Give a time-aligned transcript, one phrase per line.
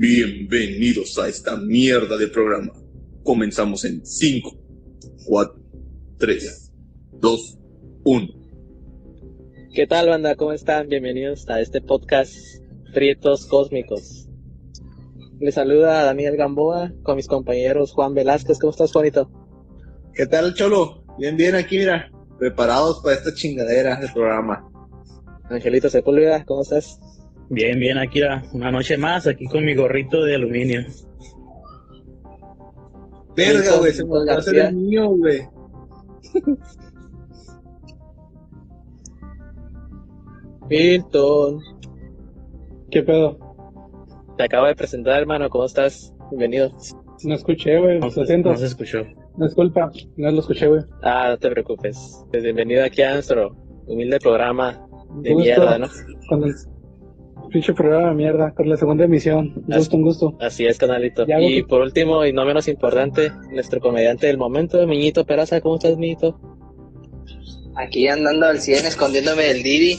[0.00, 2.72] Bienvenidos a esta mierda de programa.
[3.24, 4.56] Comenzamos en 5,
[5.26, 5.60] 4,
[6.18, 6.72] 3,
[7.14, 7.58] 2,
[8.04, 8.28] 1.
[9.74, 10.36] ¿Qué tal, banda?
[10.36, 10.88] ¿Cómo están?
[10.88, 12.32] Bienvenidos a este podcast
[12.94, 14.28] Prietos Cósmicos.
[15.40, 18.60] Les saluda Daniel Gamboa con mis compañeros Juan Velázquez.
[18.60, 19.28] ¿Cómo estás, Juanito?
[20.14, 21.02] ¿Qué tal, Cholo?
[21.18, 22.08] Bien, bien, aquí, mira,
[22.38, 24.64] preparados para esta chingadera de programa.
[25.50, 27.00] Angelito Sepúlveda, ¿cómo estás?
[27.50, 28.20] Bien, bien, aquí
[28.52, 30.82] una noche más, aquí con mi gorrito de aluminio.
[33.34, 35.48] Verga, güey, se me va a hacer el mío, güey.
[40.68, 41.60] Milton.
[42.90, 43.38] ¿Qué pedo?
[44.36, 46.12] Te acabo de presentar, hermano, ¿cómo estás?
[46.30, 46.70] Bienvenido.
[47.24, 48.50] No escuché, güey, No, lo siento.
[48.50, 48.98] no se escuchó.
[49.36, 50.82] Disculpa, no lo escuché, güey.
[51.02, 52.24] Ah, no te preocupes.
[52.30, 53.56] Pues bienvenido aquí a nuestro
[53.86, 54.86] humilde programa
[55.22, 55.86] de mierda, ¿no?
[56.28, 56.54] Con el
[57.48, 59.52] pinche programa de mierda, con la segunda emisión.
[59.56, 60.36] Un Así- gusto, un gusto.
[60.40, 61.24] Así es, canalito.
[61.40, 65.60] Y por último, y no menos importante, nuestro comediante del momento, Miñito Peraza.
[65.60, 66.38] ¿Cómo estás, Miñito?
[67.76, 69.98] Aquí andando al 100 escondiéndome del Didi.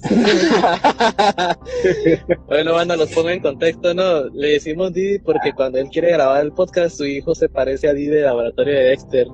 [2.46, 4.28] bueno, banda, los pongo en contexto, ¿no?
[4.28, 7.94] Le decimos Didi porque cuando él quiere grabar el podcast, su hijo se parece a
[7.94, 9.26] Didi del laboratorio de Dexter.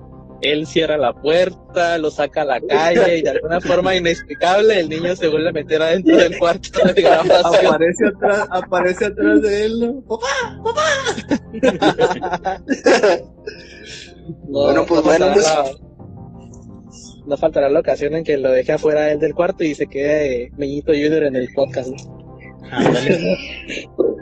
[0.43, 4.89] Él cierra la puerta, lo saca a la calle y de alguna forma inexplicable el
[4.91, 7.67] niño se vuelve a meter adentro del cuarto de grabación.
[7.67, 10.05] Aparece atrás, aparece atrás de él, ¿no?
[14.49, 15.71] No, Bueno, pues, no bueno, faltará la-
[17.27, 20.51] no faltará la ocasión en que lo deje afuera él del cuarto y se quede
[20.59, 21.89] Meñito Junior en el podcast.
[21.89, 21.97] ¿no?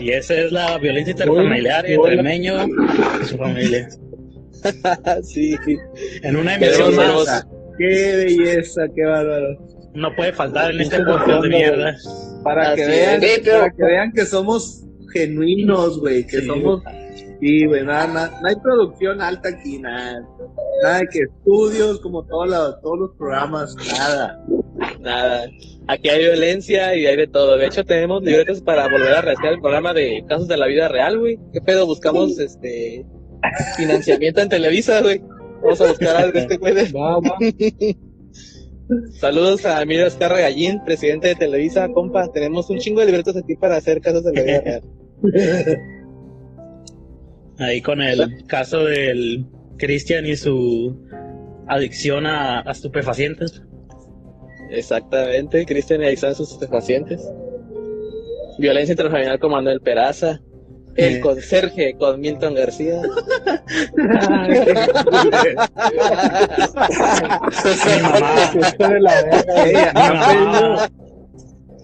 [0.00, 2.54] Y esa es la violencia interfamiliar entre el meño
[3.20, 3.88] y su familia.
[5.22, 5.54] sí,
[6.22, 7.14] En una emisión más.
[7.26, 7.46] más,
[7.78, 9.58] Qué belleza, qué bárbaro.
[9.94, 11.94] no puede faltar en este podcast de mierda.
[12.42, 13.34] Para que vean, es.
[13.34, 16.46] Sí, pero- para que vean que somos genuinos, güey, que Sí.
[16.46, 16.82] somos,
[17.40, 20.22] sí, güey, nada, nada, no hay producción alta aquí, nada,
[20.82, 24.42] nada de que estudios como todos los, todos los programas, nada.
[25.06, 25.50] Nada.
[25.88, 27.56] Aquí hay violencia y hay de todo.
[27.56, 30.88] De hecho, tenemos libretos para volver a rehacer el programa de casos de la vida
[30.88, 31.38] real, güey.
[31.52, 31.86] ¿Qué pedo?
[31.86, 33.06] Buscamos este
[33.76, 35.22] financiamiento en Televisa, güey.
[35.62, 36.74] Vamos a buscar algo este güey.
[36.74, 37.96] de-.
[39.18, 42.30] Saludos a Emilio Escarra Gallín, presidente de Televisa, compa.
[42.32, 44.82] Tenemos un chingo de libretos aquí para hacer casos de la vida real.
[47.58, 49.46] Ahí con el caso del
[49.78, 51.00] Cristian y su
[51.68, 53.62] adicción a, a estupefacientes.
[54.70, 57.22] Exactamente, Cristian y Alexander sus estupefacientes.
[58.58, 60.40] Violencia intrafamiliar con Manuel Peraza.
[60.96, 61.20] El Eh.
[61.20, 63.02] conserje con Milton García.
[67.86, 69.64] Mi mamá, Hijo de la verga.
[69.64, 69.80] Ey, mi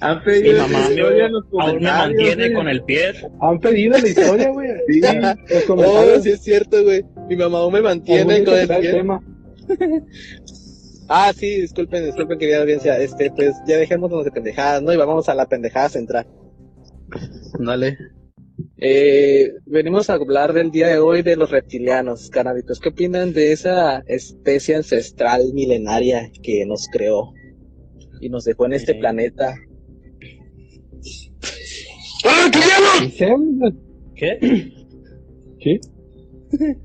[0.01, 2.53] han pedido, mi mamá me- historia en los aún me comentarios, mantiene güey.
[2.55, 3.13] con el pie.
[3.41, 4.69] Han pedido la historia, güey.
[4.89, 5.01] Sí.
[5.69, 7.05] Los Oh, sí es cierto, güey.
[7.29, 8.93] Mi mamá aún me mantiene con el pie.
[8.93, 9.21] tema.
[11.09, 12.99] Ah, sí, disculpen, disculpen, querida audiencia.
[12.99, 14.93] Este, pues ya dejémonos de pendejadas, ¿no?
[14.93, 16.27] Y vamos a la pendejada central.
[17.59, 17.99] Dale.
[18.79, 22.81] Eh, venimos a hablar del día de hoy de los reptilianos, canabitos.
[22.81, 27.33] ¿Qué opinan de esa especie ancestral milenaria que nos creó
[28.21, 29.55] y nos dejó en este planeta?
[32.25, 33.75] Güey.
[34.15, 34.73] ¿Qué?
[35.59, 35.81] ¿Qué?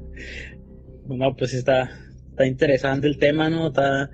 [1.05, 1.89] Bueno, pues está,
[2.37, 3.67] está interesante el tema, ¿no?
[3.67, 4.11] Está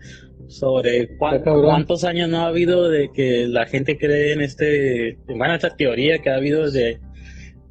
[0.47, 5.75] sobre cuántos años no ha habido de que la gente cree en este, bueno, esta
[5.75, 7.01] teoría que ha habido de,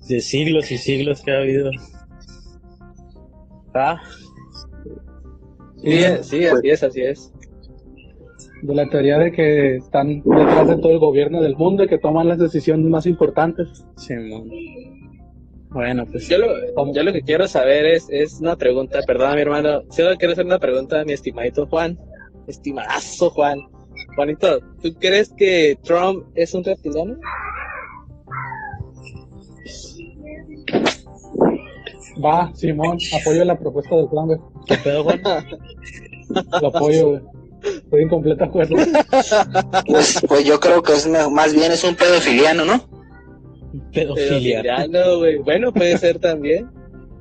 [0.08, 1.70] de siglos y siglos que ha habido.
[3.74, 4.02] Ah,
[5.82, 7.32] Sí, sí, así es, así es.
[8.62, 11.98] De la teoría de que están detrás de todo el gobierno del mundo y que
[11.98, 13.84] toman las decisiones más importantes.
[13.96, 14.48] Simón.
[15.72, 19.40] Bueno, pues Yo lo, yo lo que quiero saber es, es una pregunta, perdona mi
[19.40, 21.98] hermano, solo quiero hacer una pregunta a mi estimadito Juan,
[22.46, 23.58] estimadazo Juan.
[24.14, 27.16] Juanito, ¿tú crees que Trump es un reptiliano?
[32.22, 34.38] Va, Simón, apoyo la propuesta del plan, güey.
[34.66, 35.22] ¿qué pedo, Juan?
[36.60, 37.20] Lo apoyo, güey.
[37.62, 38.76] Estoy en completo acuerdo.
[39.86, 42.91] Pues, pues yo creo que es más bien es un pedofiliano, ¿no?
[43.92, 44.62] Pedofilia.
[45.18, 45.38] Güey.
[45.38, 46.68] Bueno, puede ser también.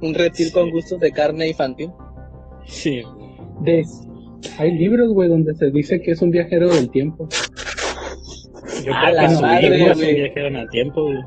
[0.01, 1.91] Un reptil con gustos de carne infantil.
[2.65, 3.03] Sí.
[3.61, 3.85] De,
[4.57, 7.27] hay libros, güey, donde se dice que es un viajero del tiempo.
[8.83, 11.19] Yo A creo la que su madre, hijo es un viajero en el tiempo, güey.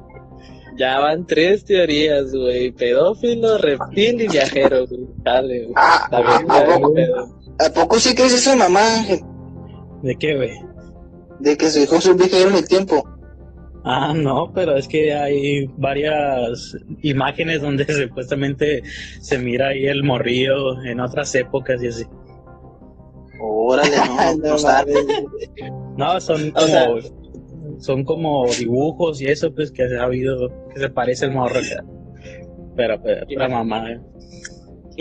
[0.76, 2.73] Ya van tres teorías, güey.
[2.73, 5.06] Pedófilo, reptil y viajero, güey.
[5.23, 5.73] Dale, güey.
[5.76, 6.94] Ah, Está bien, ¿a ya, poco?
[6.94, 7.38] pedo.
[7.61, 8.81] ¿A poco sí crees eso, mamá?
[10.02, 10.50] ¿De qué, güey?
[11.38, 13.08] De que su hijo es un viajero en el tiempo.
[13.84, 18.82] Ah, no, pero es que hay varias imágenes donde supuestamente
[19.20, 22.04] se mira ahí el morrillo en otras épocas y así.
[23.40, 24.92] Órale, no, no sabe.
[25.96, 30.81] No, son O sea- como, son como dibujos y eso, pues que ha habido, que
[30.81, 31.60] se parece el morro.
[32.76, 33.90] Pero, pero, la mamá.
[33.92, 34.00] eh.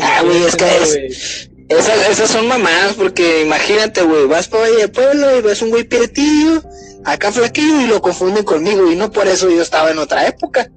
[0.01, 0.65] Ah, güey, es que
[1.07, 5.61] es- Esas, esas son mamadas, porque imagínate, güey, vas para Valle de Pueblo y ves
[5.61, 6.61] un güey pietillo,
[7.05, 10.69] acá flaquillo y lo confunden conmigo, y no por eso yo estaba en otra época.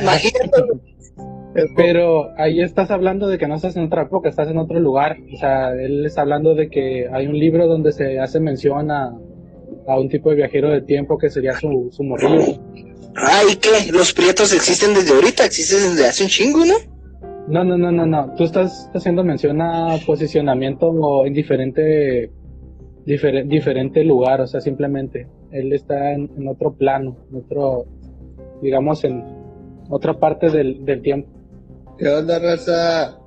[0.00, 0.62] Imagínate.
[1.76, 5.16] Pero ahí estás hablando de que no estás en otra época, estás en otro lugar.
[5.34, 9.12] O sea, él está hablando de que hay un libro donde se hace mención a,
[9.88, 12.60] a un tipo de viajero de tiempo que sería su, su morrillo.
[13.16, 13.90] Ay, ¿qué?
[13.92, 16.74] Los prietos existen desde ahorita, existen desde hace un chingo, ¿no?
[17.48, 18.34] No, no, no, no, no.
[18.36, 22.30] Tú estás haciendo mención a posicionamiento o en diferente,
[23.08, 25.26] difer- diferente lugar, o sea, simplemente.
[25.50, 27.86] Él está en, en otro plano, en otro,
[28.62, 29.24] digamos, en
[29.90, 31.28] otra parte del, del tiempo.
[31.98, 33.18] ¿Qué onda, raza?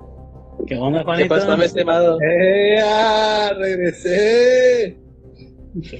[0.66, 1.28] ¿Qué onda, ¿Qué Juanito?
[1.34, 2.18] pasó, mi estimado?
[2.22, 4.96] ¡Eh, ah, regresé!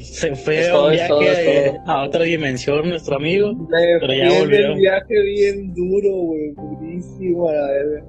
[0.02, 1.80] Se fue Es a todo, un viaje todo, es todo.
[1.86, 3.54] a otra dimensión, nuestro amigo.
[3.54, 4.66] Me Pero ya volvió.
[4.72, 8.04] el viaje bien duro, güey, durísimo, a la verga.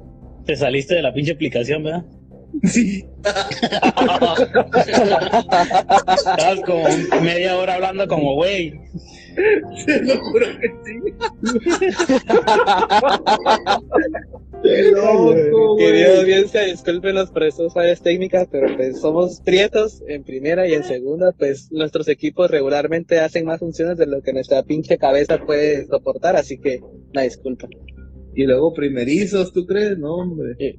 [0.46, 2.04] Te saliste de la pinche aplicación, ¿verdad?
[2.62, 3.06] Sí,
[6.16, 6.84] Estabas como
[7.22, 8.74] media hora hablando como güey.
[9.86, 10.94] te lo juro que sí.
[14.64, 20.68] Qué loco, Querida audiencia, discúlpenos por esas fallas técnicas, pero pues somos prietos en primera
[20.68, 24.98] y en segunda, pues nuestros equipos regularmente hacen más funciones de lo que nuestra pinche
[24.98, 27.68] cabeza puede soportar, así que una disculpa.
[28.36, 29.98] Y luego primerizos, ¿tú crees?
[29.98, 30.56] No, hombre.
[30.60, 30.78] Y, y-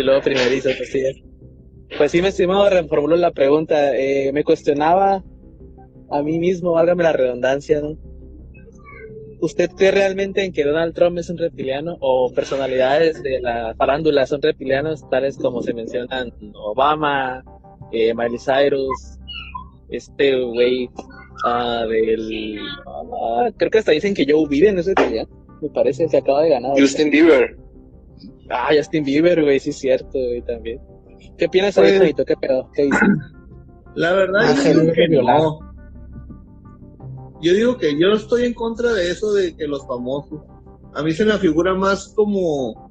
[0.00, 1.02] y luego primerizo, pues sí.
[1.96, 3.96] Pues sí, mi estimado, reformulo la pregunta.
[3.96, 5.22] Eh, me cuestionaba
[6.10, 7.96] a mí mismo, válgame la redundancia, ¿no?
[9.40, 14.26] ¿Usted cree realmente en que Donald Trump es un reptiliano o personalidades de la farándula
[14.26, 17.44] son reptilianos, tales como se mencionan Obama,
[17.92, 19.18] eh, Miley Cyrus,
[19.90, 20.88] este güey
[21.44, 22.58] ah, del...
[22.86, 25.28] ah, creo que hasta dicen que Joe Biden es reptiliano,
[25.60, 26.72] me parece, se acaba de ganar.
[26.78, 27.56] Justin Bieber.
[28.50, 30.80] Ah, Justin Bieber, güey, sí es cierto, güey, también.
[31.38, 32.24] ¿Qué piensas ahí, Pues- Juanito?
[32.24, 32.70] ¿Qué pedo?
[32.74, 33.00] ¿Qué dices?
[33.94, 35.58] La verdad, Ah, yo digo que no.
[37.42, 40.40] Yo digo que yo estoy en contra de eso de que los famosos.
[40.94, 42.86] A mí se me figura más como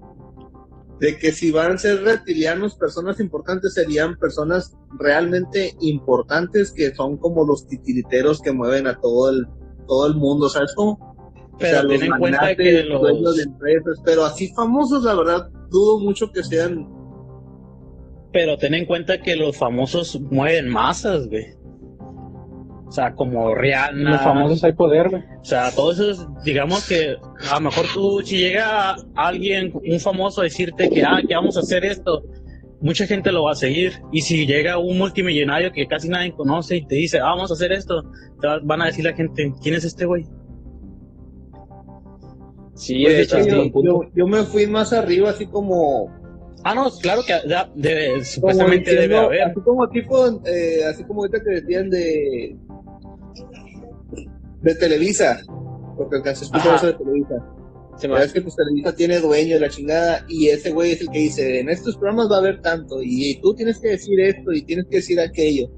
[0.99, 7.17] de que si van a ser reptilianos, personas importantes serían personas realmente importantes que son
[7.17, 9.47] como los titiriteros que mueven a todo el
[9.87, 11.14] todo el mundo, ¿sabes cómo?
[11.59, 15.99] Pero ten en cuenta que dueños los, de empresas, pero así famosos, la verdad, dudo
[15.99, 16.87] mucho que sean.
[18.33, 21.45] pero ten en cuenta que los famosos mueven masas, güey.
[22.87, 24.11] O sea, como Rihanna.
[24.11, 25.23] Los famosos hay poder, güey.
[25.41, 27.15] O sea, todo eso es, digamos que
[27.51, 31.57] a lo mejor tú, si llega alguien, un famoso a decirte que, ah, que vamos
[31.57, 32.23] a hacer esto,
[32.81, 33.93] mucha gente lo va a seguir.
[34.11, 37.53] Y si llega un multimillonario que casi nadie conoce y te dice, ah, vamos a
[37.55, 38.03] hacer esto,
[38.41, 40.25] te va- van a decir la gente, ¿quién es este güey?
[42.75, 46.11] Sí, Pues de hecho, yo, yo, yo me fui más arriba, así como
[46.63, 47.33] Ah, no, claro que
[47.75, 49.41] debe- supuestamente debe diciendo, haber.
[49.43, 52.55] así como tipo, eh, así como ahorita que decían de
[54.61, 55.41] de Televisa,
[55.97, 57.35] porque alcancé a escuchar eso de Televisa.
[57.35, 58.09] Man.
[58.11, 61.09] verdad es que pues Televisa tiene dueño y la chingada, y ese güey es el
[61.09, 64.51] que dice, en estos programas va a haber tanto, y tú tienes que decir esto,
[64.51, 65.69] y tienes que decir aquello.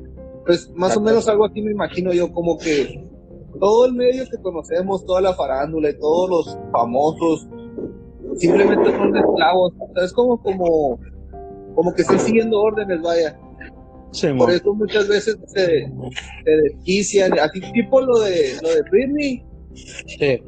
[0.46, 3.07] Pues más o menos algo así me imagino yo, como que
[3.60, 7.48] todo el medio que conocemos, toda la farándula y todos los famosos,
[8.38, 9.74] simplemente son esclavos.
[9.80, 11.00] O sea, es como, como,
[11.76, 13.40] como que están siguiendo órdenes, vaya.
[14.12, 15.92] Sí, Por eso muchas veces se,
[16.46, 19.44] se desquician, así tipo lo de, lo de Britney.
[19.74, 20.42] Sí.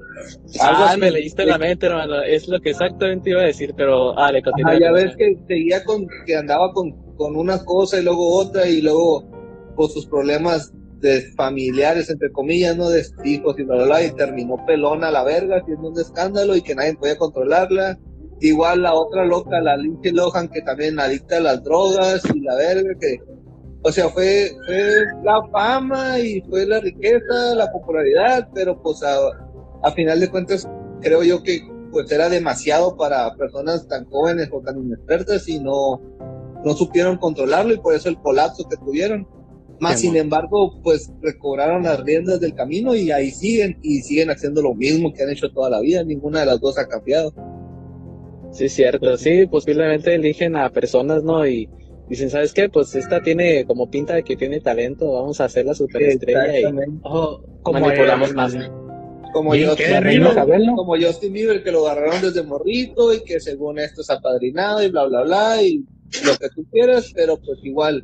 [0.59, 0.99] Algo Ah, así.
[0.99, 2.21] me leíste la mente, hermano.
[2.23, 4.79] Es lo que exactamente iba a decir, pero ah, le continúa.
[4.79, 8.81] Ya ves que seguía con, que andaba con, con una cosa y luego otra y
[8.81, 9.23] luego
[9.75, 12.89] con sus problemas de familiares, entre comillas, ¿no?
[12.89, 16.61] De hijos y bla, bla, bla, y terminó pelona la verga, haciendo un escándalo y
[16.61, 17.97] que nadie podía controlarla.
[18.41, 22.55] Igual la otra loca, la Lindsay Lohan, que también adicta a las drogas y la
[22.55, 23.19] verga, que,
[23.83, 29.17] o sea, fue, fue la fama y fue la riqueza, la popularidad, pero pues a,
[29.83, 30.67] a final de cuentas
[31.01, 35.99] creo yo que pues era demasiado para personas tan jóvenes o tan inexpertas y no,
[36.63, 39.27] no supieron controlarlo y por eso el colapso que tuvieron.
[39.79, 44.61] Más sin embargo, pues recobraron las riendas del camino y ahí siguen y siguen haciendo
[44.61, 46.03] lo mismo que han hecho toda la vida.
[46.03, 47.33] Ninguna de las dos ha cambiado.
[48.51, 49.15] Sí, cierto.
[49.17, 51.47] Sí, posiblemente eligen a personas, ¿no?
[51.47, 51.69] Y
[52.09, 52.67] dicen, ¿sabes qué?
[52.67, 56.99] Pues esta tiene como pinta de que tiene talento, vamos a hacerla superestrella y Exactamente.
[57.03, 58.57] Oh, como manipulamos más.
[59.31, 60.35] Como Justin, Bieber,
[60.75, 64.89] como Justin Bieber, que lo agarraron desde morrito y que según esto es apadrinado y
[64.89, 65.85] bla, bla, bla, y
[66.25, 68.03] lo que tú quieras, pero pues igual.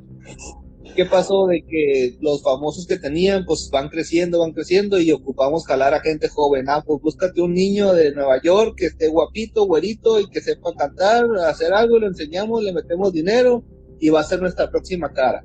[0.94, 5.66] ¿Qué pasó de que los famosos que tenían, pues van creciendo, van creciendo y ocupamos
[5.66, 6.70] jalar a gente joven?
[6.70, 10.72] Ah, pues búscate un niño de Nueva York que esté guapito, güerito y que sepa
[10.78, 13.64] cantar, hacer algo, le enseñamos, le metemos dinero
[14.00, 15.44] y va a ser nuestra próxima cara.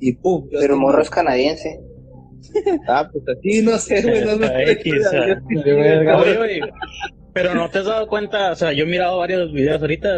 [0.00, 0.48] Y pum.
[0.50, 1.80] Pero morro es canadiense.
[2.88, 4.46] Ah, pues así, no sé, güey, no, no
[7.32, 10.08] pero no te has dado cuenta, o sea, yo he mirado varios videos ahorita,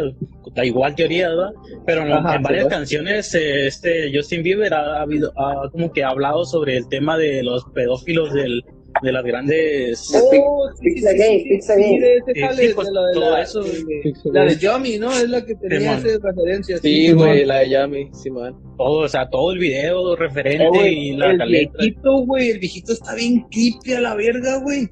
[0.54, 1.50] da igual teoría, ¿verdad?
[1.87, 5.92] Pero en, Ajá, en varias sí, canciones, eh, este Justin Bieber ha, habido, ha como
[5.92, 8.62] que hablado sobre el tema de los pedófilos del,
[9.02, 10.12] de las grandes...
[10.14, 12.00] Oh, sí, Pizza sí, Game, sí, Pizza sí, Game.
[12.00, 13.62] de ese Sí, jale, sí, de la de todo la- eso.
[13.62, 15.11] de- La de Yomi, ¿no?
[15.12, 16.78] Es la que tenía esa referencia.
[16.78, 18.56] Sí, güey, la de Yami, Simón.
[18.78, 21.76] Todo, o sea, todo el video referente Eh, güey, y la el letra.
[21.80, 24.88] viejito, güey, el viejito está bien creepy a la verga, güey.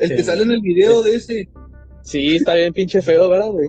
[0.00, 0.16] El Sí.
[0.16, 1.48] que sale en el video de ese.
[2.02, 3.68] Sí, está bien pinche feo, ¿verdad, güey?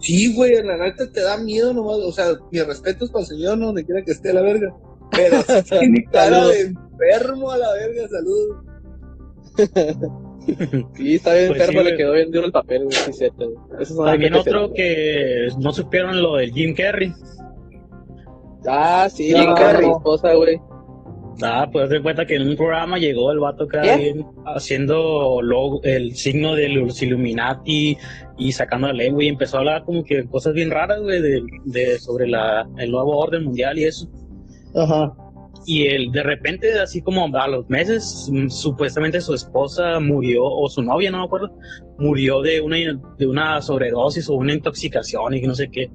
[0.00, 1.96] Sí, güey, en la neta te da miedo nomás.
[1.98, 4.74] O sea, mis respetos para el señor, no donde quiera que esté a la verga.
[5.12, 5.36] Pero
[5.80, 6.52] tiene cara Saludos.
[6.54, 8.56] de enfermo a la verga, saludos.
[10.96, 13.50] Sí, está bien Pues enfermo, sí, le quedó bien duro el papel, güey, sí, cierto,
[13.50, 14.06] güey.
[14.12, 17.12] También otro que no supieron lo del Jim Carrey.
[18.66, 19.90] Ah, sí, Jim Carrey.
[19.90, 20.58] esposa, güey.
[21.42, 23.98] Ah, pues de cuenta que en un programa llegó el vato ¿Quién?
[23.98, 27.96] bien haciendo logo, el signo de los Illuminati
[28.38, 31.42] y sacando la lengua y empezó a hablar como que cosas bien raras, güey, de,
[31.64, 34.08] de- sobre la, el nuevo orden mundial y eso.
[34.74, 35.12] Ajá.
[35.66, 40.82] Y él, de repente, así como a los meses, supuestamente su esposa murió, o su
[40.82, 41.50] novia, no me acuerdo,
[41.98, 42.76] murió de una,
[43.18, 45.90] de una sobredosis o una intoxicación y no sé qué.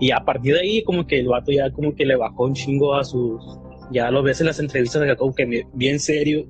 [0.00, 2.54] Y a partir de ahí, como que el vato ya como que le bajó un
[2.54, 3.40] chingo a sus...
[3.90, 6.46] Ya lo ves en las entrevistas acá como que bien serio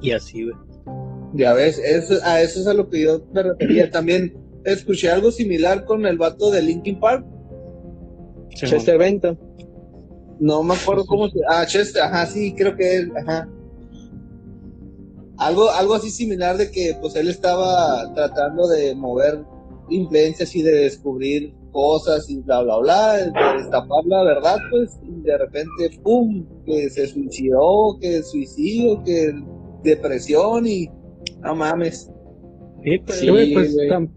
[0.00, 0.56] y así, güey.
[1.34, 3.90] Ya ves, eso, a eso es a lo que yo me refería.
[3.90, 7.24] También escuché algo similar con el vato de Linkin Park.
[8.50, 9.38] Chester Benton.
[10.40, 11.38] No me acuerdo cómo se.
[11.48, 13.48] Ah, Chester, ajá, sí, creo que él, ajá.
[15.38, 19.42] Algo, algo así similar de que pues él estaba tratando de mover
[19.88, 25.20] influencias y de descubrir cosas y bla bla bla, de destapar la verdad, pues, y
[25.22, 29.32] de repente, pum, que se suicidó, que suicidio, que
[29.84, 30.88] depresión y
[31.42, 32.10] no mames.
[32.82, 33.88] Sí, pues, Sí, güey, Sí, pues güey.
[33.88, 34.10] tam-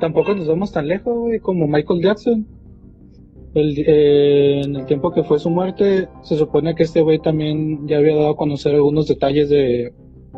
[0.00, 2.46] tampoco nos vamos tan lejos, güey, como Michael Jackson.
[3.54, 7.86] El- eh, en el tiempo que fue su muerte, se supone que este güey también
[7.86, 9.92] ya había dado a conocer algunos detalles de,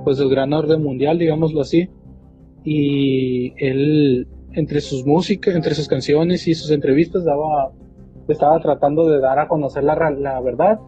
[0.04, 1.88] pues, del gran orden mundial, digámoslo así.
[2.64, 7.72] Y él, entre sus músicas, entre sus canciones y sus entrevistas, daba,
[8.28, 10.78] estaba tratando de dar a conocer la, ra- la verdad.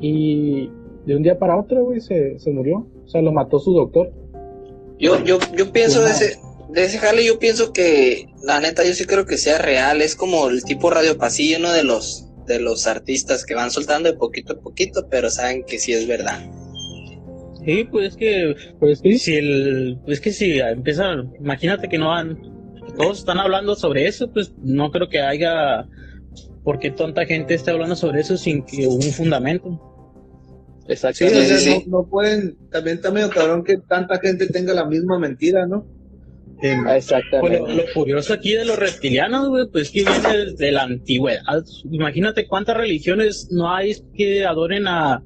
[0.00, 0.70] Y
[1.06, 2.86] de un día para otro, güey, se, se murió.
[3.04, 4.12] O sea, lo mató su doctor.
[4.98, 6.38] Yo, yo, yo pienso de ese,
[6.70, 10.02] de ese jale, yo pienso que, la neta, yo sí creo que sea real.
[10.02, 14.10] Es como el tipo radio pasillo, uno de los, de los artistas que van soltando
[14.10, 16.40] de poquito a poquito, pero saben que sí es verdad.
[17.64, 21.04] sí, pues es que Pues sí, si el pues que si empieza
[21.38, 22.38] imagínate que no han
[22.98, 25.86] todos están hablando sobre eso pues no creo que haya
[26.64, 29.84] por qué tanta gente esté hablando sobre eso sin que un fundamento
[30.86, 31.26] Sí, Exacto.
[31.26, 31.84] o Sí, sea, sí, sí.
[31.86, 35.86] No, no pueden, también está medio cabrón que tanta gente tenga la misma mentira, ¿no?
[36.62, 37.58] Eh, Ah, pues, Exactamente.
[37.60, 42.48] lo, lo curioso aquí de los reptilianos güey pues que viene desde la antigüedad imagínate
[42.48, 45.22] cuántas religiones no hay que adoren a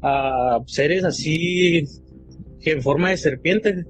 [0.00, 1.84] a seres así
[2.60, 3.84] que en forma de serpiente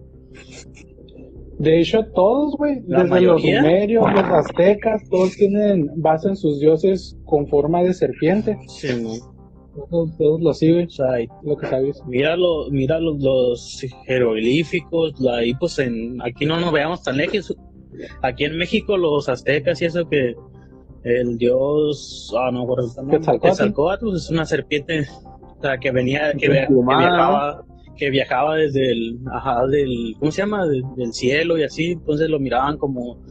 [1.58, 3.32] De hecho, todos, güey, desde mayoría.
[3.32, 8.58] los sumerios, los aztecas, todos tienen base en sus dioses con forma de serpiente.
[8.68, 9.10] Sí, ¿no?
[9.88, 11.06] Todos, todos lo siguen, o sea,
[11.42, 12.02] lo que sabes.
[12.06, 17.54] Mira, lo, mira los, los jeroglíficos, ahí pues en, aquí no nos veamos tan lejos.
[18.22, 20.34] Aquí en México los aztecas y eso que
[21.04, 23.48] el dios, ah no el nombre, Quetzalcóatl.
[23.48, 27.64] Quetzalcóatl, pues, es una serpiente, o sea, que venía, que, que viajaba,
[27.96, 30.66] que viajaba desde el, ajá, del, ¿cómo se llama?
[30.66, 33.22] Del, del cielo y así, entonces lo miraban como,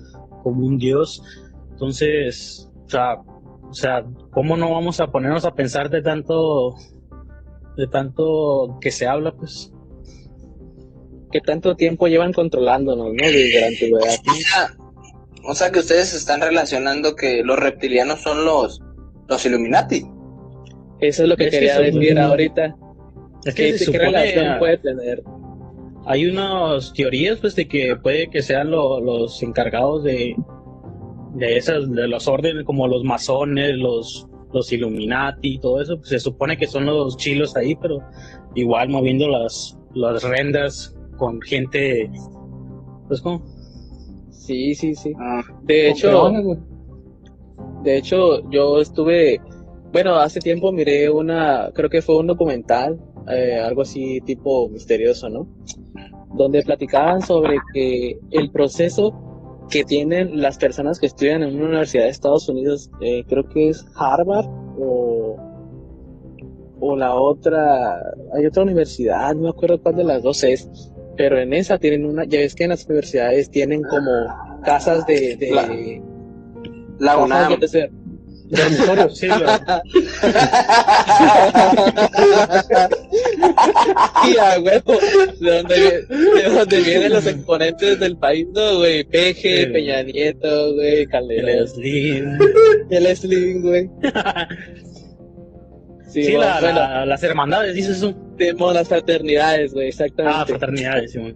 [0.43, 1.23] como un dios.
[1.71, 3.15] Entonces, o sea,
[3.71, 6.75] o sea, ¿cómo no vamos a ponernos a pensar de tanto,
[7.77, 9.71] de tanto que se habla, pues?
[11.31, 13.25] ¿Qué tanto tiempo llevan controlándonos, no?
[13.25, 14.19] Desde la antigüedad.
[15.47, 18.81] O sea que ustedes están relacionando que los reptilianos son los,
[19.29, 20.05] los Illuminati.
[20.99, 22.75] Eso es lo que Es que quería decir ahorita.
[23.45, 25.23] Es ¿Qué, que se qué supone, relación puede tener?
[26.05, 30.35] hay unas teorías, pues, de que puede que sean lo- los encargados de,
[31.35, 36.09] de esas, de los órdenes, como los masones, los, los Illuminati y todo eso, pues,
[36.09, 37.99] se supone que son los chilos ahí, pero
[38.55, 42.09] igual moviendo las, las rendas con gente,
[43.07, 43.43] pues como,
[44.29, 45.13] Sí, sí, sí.
[45.19, 46.59] Ah, De hecho, Campeones, güey.
[47.83, 49.39] de hecho, yo estuve,
[49.93, 55.29] bueno, hace tiempo miré una, creo que fue un documental, eh, algo así tipo misterioso,
[55.29, 55.47] ¿no?
[56.35, 59.13] Donde platicaban sobre que el proceso
[59.69, 63.69] que tienen las personas que estudian en una universidad de Estados Unidos, eh, creo que
[63.69, 64.47] es Harvard
[64.77, 65.37] o,
[66.79, 67.97] o la otra,
[68.33, 70.69] hay otra universidad, no me acuerdo cuál de las dos es,
[71.15, 74.11] pero en esa tienen una, ya ves que en las universidades tienen como
[74.63, 75.67] casas de, de La-
[76.99, 77.59] La UNAM.
[78.51, 79.41] Se- Dormitorios, sí, güey.
[84.27, 84.93] Y a huevo,
[85.39, 89.03] de donde, de donde vienen los exponentes del país, ¿no, güey?
[89.03, 89.71] Peje, Sí.
[89.71, 91.49] Peña Nieto, güey, Calderón.
[91.49, 92.37] el Slim.
[92.89, 93.89] El Slim, güey.
[96.09, 98.13] Sí, Sí, la- bueno, la- las hermandades, dices tú.
[98.37, 100.45] tenemos las fraternidades, güey, Ah, exactamente.
[100.47, 101.35] fraternidades, sí, güey.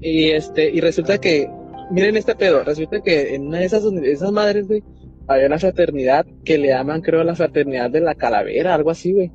[0.00, 1.48] Y este, y resulta que,
[1.90, 4.82] miren este pedo, resulta que en una de esas, esas madres, güey,
[5.26, 9.32] había una fraternidad que le llaman, creo, la fraternidad de la calavera, algo así, güey.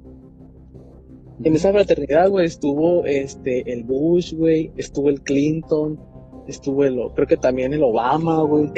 [1.43, 6.00] En esa fraternidad, güey, estuvo este, el Bush, güey, estuvo el Clinton,
[6.48, 8.69] estuvo el, creo que también el Obama, güey.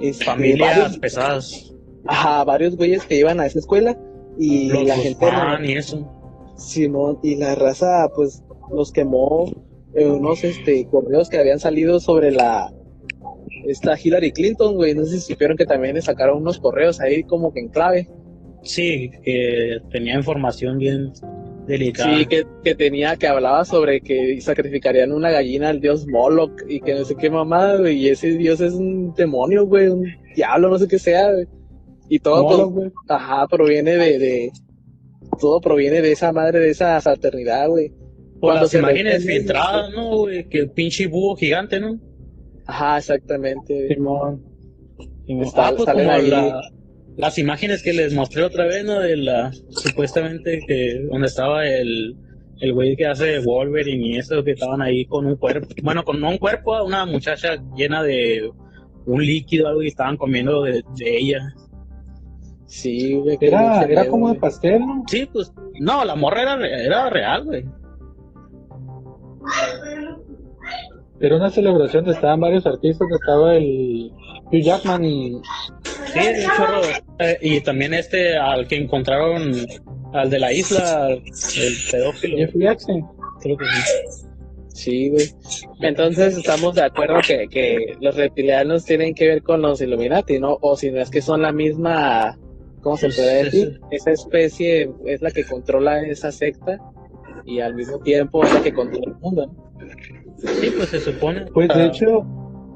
[0.00, 1.74] Este, Familias varios- pesadas.
[2.06, 3.98] ajá, varios güeyes que iban a esa escuela
[4.38, 6.14] y Los la gente Guzmán y eso.
[6.56, 9.50] Simón, y la raza, pues, los quemó
[9.94, 12.70] eh, unos este, correos que habían salido sobre la
[13.66, 14.94] esta Hillary Clinton, güey.
[14.94, 18.08] No sé si supieron que también le sacaron unos correos ahí como que en clave.
[18.62, 21.12] Sí, que tenía información bien
[21.66, 22.18] delicada.
[22.18, 26.80] Sí, que, que tenía, que hablaba sobre que sacrificarían una gallina al dios Moloch y
[26.80, 27.98] que no sé qué mamada, güey.
[27.98, 31.46] Y ese dios es un demonio, güey, un diablo, no sé qué sea, güey.
[32.08, 34.52] Y todo, pues, ajá, proviene de, de,
[35.38, 37.90] todo proviene de esa madre, de esa fraternidad, güey.
[38.40, 40.48] Por cuando las se imágenes filtradas, ¿no, güey?
[40.48, 41.98] Que el pinche búho gigante, ¿no?
[42.68, 43.74] Ajá, exactamente.
[43.74, 43.94] güey.
[43.94, 44.42] Simón.
[45.26, 46.30] Está- Ah, pues salen como ahí.
[46.30, 46.60] la-
[47.16, 49.00] las imágenes que les mostré otra vez, ¿no?
[49.00, 52.16] De la, supuestamente que donde estaba el,
[52.60, 56.20] el güey que hace Wolverine y eso, que estaban ahí con un cuerpo, bueno, con
[56.20, 58.48] no un cuerpo, una muchacha llena de
[59.06, 61.40] un líquido, algo y estaban comiendo de, de ella.
[62.66, 63.36] Sí, güey.
[63.40, 65.02] Era, era como de pastel, ¿no?
[65.08, 67.64] Sí, pues, no, la morra era, re- era real, güey.
[71.20, 74.12] Era una celebración donde estaban varios artistas, estaba el
[74.52, 75.40] Hugh Jackman y
[76.12, 76.20] Sí,
[76.56, 76.80] chorro.
[77.18, 79.52] Eh, y también este, al que encontraron,
[80.12, 82.36] al de la isla, el pedófilo.
[82.38, 83.06] Jeffrey Jackson.
[83.40, 84.26] Creo que sí.
[84.68, 85.26] Sí, güey.
[85.80, 90.56] Entonces estamos de acuerdo que, que los reptilianos tienen que ver con los Illuminati, ¿no?
[90.60, 92.38] O si no es que son la misma,
[92.80, 93.80] ¿cómo se puede decir?
[93.90, 96.78] Esa especie es la que controla esa secta
[97.44, 99.68] y al mismo tiempo es la que controla el mundo, ¿no?
[100.38, 101.46] Sí, pues se supone.
[101.52, 102.24] Pues de Ah, hecho,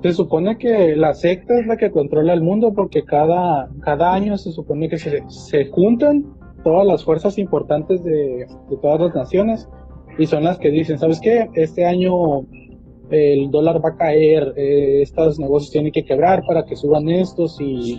[0.03, 4.37] se supone que la secta es la que controla el mundo porque cada, cada año
[4.37, 6.25] se supone que se, se juntan
[6.65, 9.69] todas las fuerzas importantes de, de todas las naciones
[10.19, 11.49] y son las que dicen, ¿sabes qué?
[11.55, 12.13] Este año
[13.11, 17.61] el dólar va a caer, eh, estos negocios tienen que quebrar para que suban estos
[17.61, 17.99] y,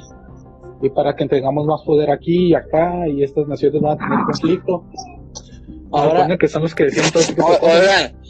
[0.82, 4.20] y para que tengamos más poder aquí y acá y estas naciones van a tener
[4.26, 4.84] conflicto.
[5.92, 7.80] Ahora- que son los que deciden todo ese tipo de O- cosas.
[7.82, 8.23] Oigan,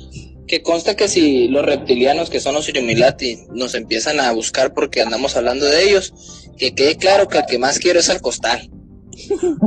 [0.48, 5.02] que consta que si los reptilianos, que son los Illuminati, nos empiezan a buscar porque
[5.02, 6.14] andamos hablando de ellos,
[6.58, 8.70] que quede claro que el que más quiero es al costal.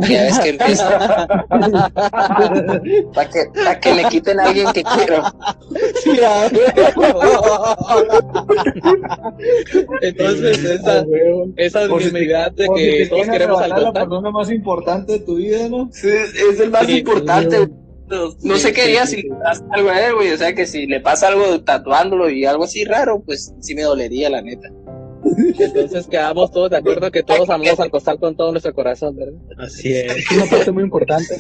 [0.08, 1.26] Ya ves que empieza.
[3.14, 5.22] Para que, pa' que me quiten a alguien que quiero.
[10.02, 11.48] Entonces esa, Ah, huevo.
[11.56, 13.92] esa si te- dignidad de si que todos quieren queremos al costal.
[13.92, 15.88] persona más importante de tu vida, ¿no?
[15.92, 17.68] Sí, es el más Sí, importante.
[18.08, 19.28] No Sí, sé qué sí, haría sí, si sí.
[19.28, 20.32] le pasa algo a él, güey.
[20.32, 23.82] O sea, que si le pasa algo tatuándolo y algo así raro, pues sí me
[23.82, 24.68] dolería, la neta.
[25.58, 29.34] Entonces quedamos todos de acuerdo que todos amamos al costal con todo nuestro corazón, ¿verdad?
[29.58, 30.16] Así es.
[30.16, 31.34] Es una parte muy importante.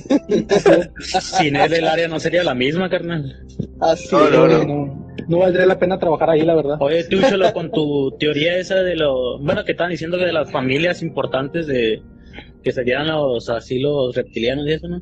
[1.20, 3.46] Sin él el área no sería la misma, carnal.
[3.80, 4.64] Así No, no, no.
[4.64, 6.76] no, no valdría la pena trabajar ahí, la verdad.
[6.80, 9.38] Oye, tú, Cholo, con tu teoría esa de lo...
[9.38, 12.02] Bueno, que estaban diciendo que de las familias importantes de...
[12.64, 15.00] Que serían los, así, los reptilianos y eso, ¿no?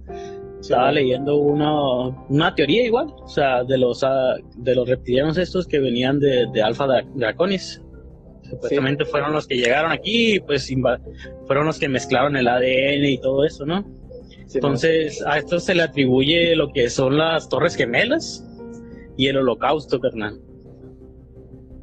[0.64, 5.66] Estaba leyendo una, una teoría igual, o sea, de los, ah, de los reptilianos estos
[5.66, 7.82] que venían de, de Alpha Dra- Draconis.
[8.48, 10.72] Supuestamente fueron los que llegaron aquí y pues
[11.46, 13.84] fueron los que mezclaron el ADN y todo eso, ¿no?
[14.46, 18.44] Sí, Entonces, a esto se le atribuye lo que son las Torres Gemelas
[19.16, 20.38] y el Holocausto, carnal.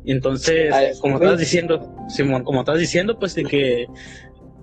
[0.06, 3.86] Entonces, Ah, como estás diciendo, Simón, como estás diciendo, pues de que,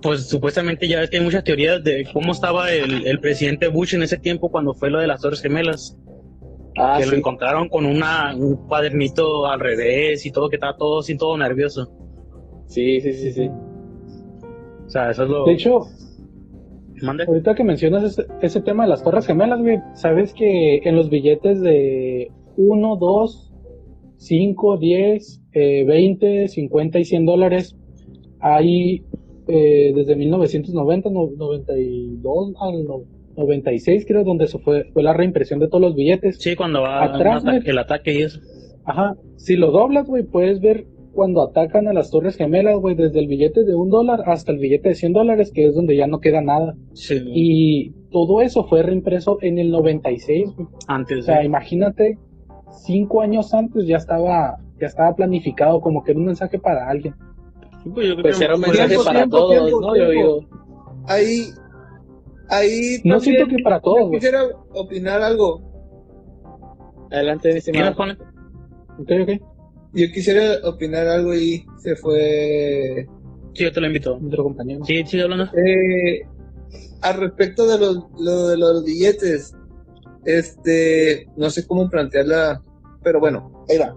[0.01, 3.95] pues supuestamente ya ves que hay muchas teorías de cómo estaba el, el presidente Bush
[3.95, 5.97] en ese tiempo cuando fue lo de las Torres Gemelas.
[6.77, 10.99] Ah, que lo encontraron con una, un cuadernito al revés y todo, que estaba todo
[10.99, 11.91] así, todo nervioso.
[12.67, 13.49] Sí, sí, sí, sí.
[14.85, 15.45] O sea, eso es lo...
[15.45, 15.81] De hecho,
[17.01, 17.25] Mande.
[17.25, 21.09] ahorita que mencionas ese, ese tema de las torres gemelas, güey, sabes que en los
[21.09, 23.53] billetes de 1, 2,
[24.17, 27.75] 5, 10, eh, 20, 50 y 100 dólares,
[28.39, 29.03] hay
[29.49, 33.01] eh, desde 1990, no- 92 al no-
[33.37, 36.37] 96, creo, donde se fue, fue la reimpresión de todos los billetes.
[36.39, 37.69] Sí, cuando va Atrás, un ataque- güey.
[37.71, 38.39] el ataque y eso.
[38.85, 43.19] Ajá, si lo doblas, güey, puedes ver cuando atacan a las torres gemelas, güey, desde
[43.19, 46.07] el billete de un dólar hasta el billete de 100 dólares, que es donde ya
[46.07, 46.75] no queda nada.
[46.93, 50.67] Sí, Y todo eso fue reimpreso en el 96, güey.
[50.67, 51.45] O antes sea, de...
[51.45, 52.17] imagínate,
[52.85, 57.13] cinco años antes ya estaba, ya estaba planificado como que era un mensaje para alguien.
[57.93, 59.95] Pues, yo creo Pues que era un mensaje Tiempo, para tiempo, todos, tiempo, ¿no?
[59.95, 60.39] Yo digo,
[61.07, 61.49] Ahí,
[62.49, 65.61] ahí No siento que para todos, quisiera opinar algo.
[67.11, 67.85] adelante, ¿Qué estimado.
[67.87, 68.13] nos pone?
[68.99, 69.29] Ok, ok,
[69.93, 73.07] Yo quisiera opinar algo y se fue.
[73.53, 74.19] Sí, yo te lo invito.
[74.23, 74.83] otro compañero.
[74.85, 75.45] Sí, sí, hablando.
[75.57, 76.21] Eh,
[77.01, 79.55] al respecto de los, lo de los billetes,
[80.25, 82.61] este, no sé cómo plantearla,
[83.01, 83.95] pero bueno, ahí va.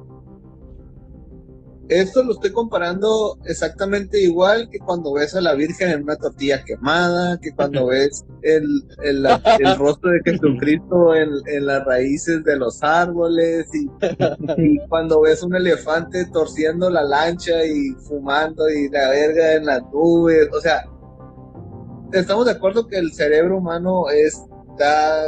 [1.89, 6.65] Esto lo estoy comparando exactamente igual que cuando ves a la Virgen en una tortilla
[6.65, 8.65] quemada, que cuando ves el,
[9.03, 13.91] el, el rostro de Jesucristo en, en las raíces de los árboles y,
[14.57, 19.83] y cuando ves un elefante torciendo la lancha y fumando y la verga en las
[19.93, 20.85] nubes, o sea,
[22.13, 25.27] estamos de acuerdo que el cerebro humano está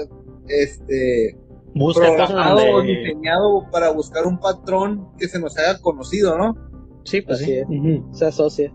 [0.48, 1.36] este
[1.74, 2.92] Busca cosas programado o donde...
[2.96, 6.56] diseñado para buscar un patrón que se nos haga conocido, ¿no?
[7.04, 7.52] Sí, pues Así sí.
[7.58, 8.14] es, Ujú.
[8.14, 8.72] se asocia.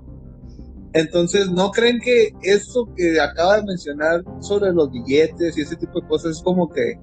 [0.94, 6.02] Entonces, ¿no creen que eso que acaba de mencionar sobre los billetes y ese tipo
[6.02, 6.96] de cosas es como que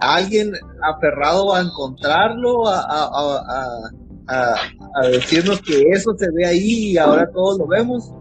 [0.00, 0.52] alguien
[0.82, 3.90] aferrado a encontrarlo, a, a, a, a-
[4.28, 4.56] a-
[5.02, 8.12] a decirnos que eso se ve ahí y ahora todos lo vemos?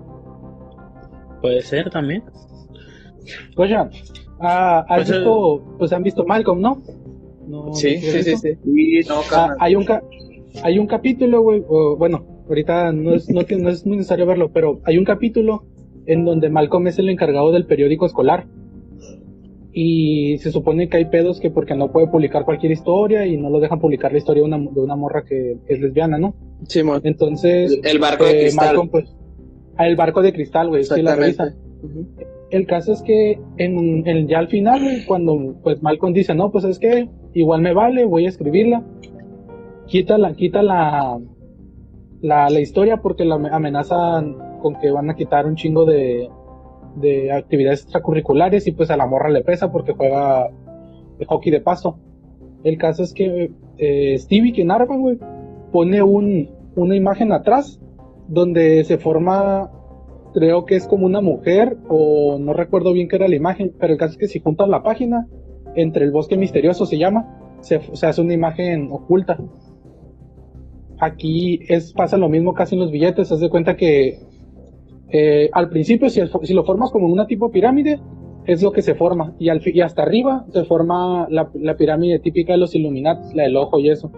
[1.41, 2.23] Puede ser también.
[3.57, 3.75] Oye,
[4.45, 6.81] ah, ¿has Pues, eh, visto, pues han visto Malcolm, ¿no?
[7.47, 8.49] ¿No Sí, ¿no sí, sí, sí.
[8.63, 10.03] Sí, no, Ah, hay un ca-
[10.63, 11.63] hay un capítulo, güey,
[11.97, 15.63] bueno, ahorita no es, no, tiene- no es muy necesario verlo, pero hay un capítulo
[16.05, 18.45] en donde Malcolm es el encargado del periódico escolar.
[19.77, 23.49] Y se supone que hay pedos que porque no puede publicar cualquier historia y no
[23.49, 26.33] lo dejan publicar la historia de una, de una morra que es lesbiana, ¿no?
[26.67, 27.01] Simón.
[27.03, 28.67] Entonces, El barco de eh, cristal.
[28.67, 29.13] Malcolm, pues,
[29.75, 31.53] ah, el barco de cristal, güey, sí la revisa.
[31.83, 32.07] Ujú.
[32.51, 36.63] El caso es que en, en- ya al final, cuando pues Malcolm dice, no, pues
[36.63, 38.83] es que igual me vale, voy a escribirla,
[39.87, 41.19] quita la, quita la,
[42.21, 46.29] la, la historia porque la amenazan con que van a quitar un chingo de,
[46.95, 50.49] de actividades extracurriculares y pues a la morra le pesa porque juega
[51.19, 51.97] de hockey de paso.
[52.63, 55.17] El caso es que eh, Stevie, que narra, güey,
[55.71, 57.79] pone un, una imagen atrás
[58.27, 59.69] donde se forma
[60.35, 63.93] creo que es como una mujer o no recuerdo bien qué era la imagen, pero
[63.93, 65.27] el caso es que si juntas la página,
[65.75, 69.37] entre el bosque misterioso se llama, se, se hace una imagen oculta.
[70.99, 74.19] Aquí es, pasa lo mismo casi en los billetes, haz de cuenta que
[75.09, 76.21] eh, al principio si,
[76.53, 78.01] lo formas como una tipo pirámide,
[78.45, 82.53] es lo que se forma, y, al, y hasta arriba se forma la, pirámide típica
[82.53, 84.11] de los Illuminati, la del ojo y eso.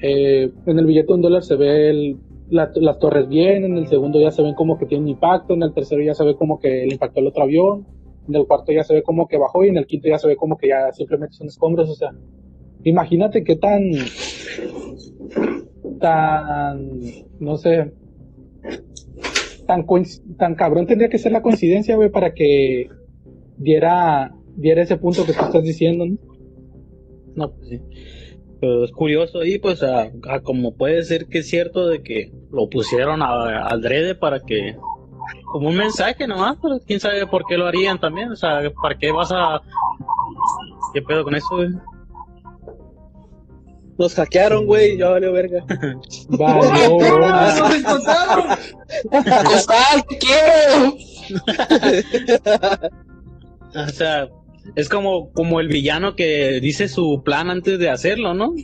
[0.00, 2.16] Eh, en el billete de un dólar se ve el,
[2.50, 5.54] la- las torres bien, en el segundo ya se ven como que tiene un impacto,
[5.54, 7.86] en el tercero ya se ve como que le impactó el otro avión,
[8.28, 10.28] en el cuarto ya se ve como que bajó y en el quinto ya se
[10.28, 12.12] ve como que ya simplemente son escombros, o sea,
[12.84, 13.82] imagínate qué tan,
[16.00, 16.90] tan,
[17.40, 17.92] no sé,
[19.66, 19.86] tan,
[20.38, 22.88] tan cabrón tendría que ser la coincidencia, güey, para que
[23.56, 26.16] diera, diera ese punto que tú estás diciendo, ¿no?
[27.34, 27.80] No, pues sí.
[28.60, 30.10] Pero es curioso y pues a
[30.42, 34.76] como puede ser que es cierto de que lo pusieron a, al drede para que
[35.44, 38.96] como un mensaje nomás, pero quién sabe por qué lo harían también, o sea, ¿para
[38.98, 39.60] qué vas a
[40.92, 41.48] qué pedo con eso?
[41.50, 41.70] güey?
[43.98, 45.64] Nos hackearon, güey, ya valió verga.
[46.28, 46.98] Valió.
[47.24, 48.44] ¡Ah, nos encontraron!
[49.46, 50.96] Cristal, te quiero.
[53.74, 54.28] O sea,
[54.74, 58.54] es como como el villano que dice su plan antes de hacerlo, ¿no?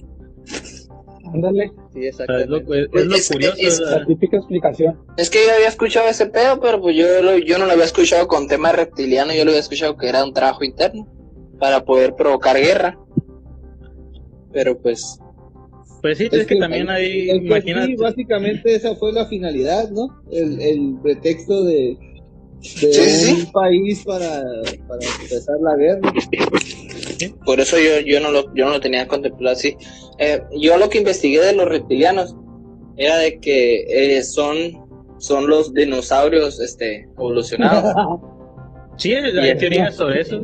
[1.32, 2.18] Ándale, Sí, sea, es
[2.48, 2.98] lo, exactamente.
[2.98, 3.56] es lo Es- curioso.
[3.58, 4.98] es- o sea, la típica explicación.
[5.16, 7.84] Es que yo había escuchado ese pedo, pero pues yo, lo- yo no lo había
[7.84, 11.06] escuchado con tema reptiliano, yo lo había escuchado que era un trabajo interno
[11.58, 12.98] para poder provocar guerra.
[14.52, 15.18] Pero pues,
[16.02, 17.86] pues sí, es, que, también hay, que imagínate.
[17.86, 20.08] sí, básicamente esa fue la finalidad, ¿no?
[20.30, 21.96] El, el pretexto de,
[22.80, 23.46] de Sí, sí, un sí.
[23.52, 24.42] país para,
[24.86, 26.12] para empezar la guerra.
[27.44, 29.76] Por eso yo, yo, no lo, yo no lo tenía contemplado así.
[30.18, 32.36] Eh, yo lo que investigué de los reptilianos
[32.96, 34.84] era de que eh, son,
[35.18, 37.94] son los dinosaurios este, evolucionados.
[38.98, 40.42] Sí, hay teorías sobre eso.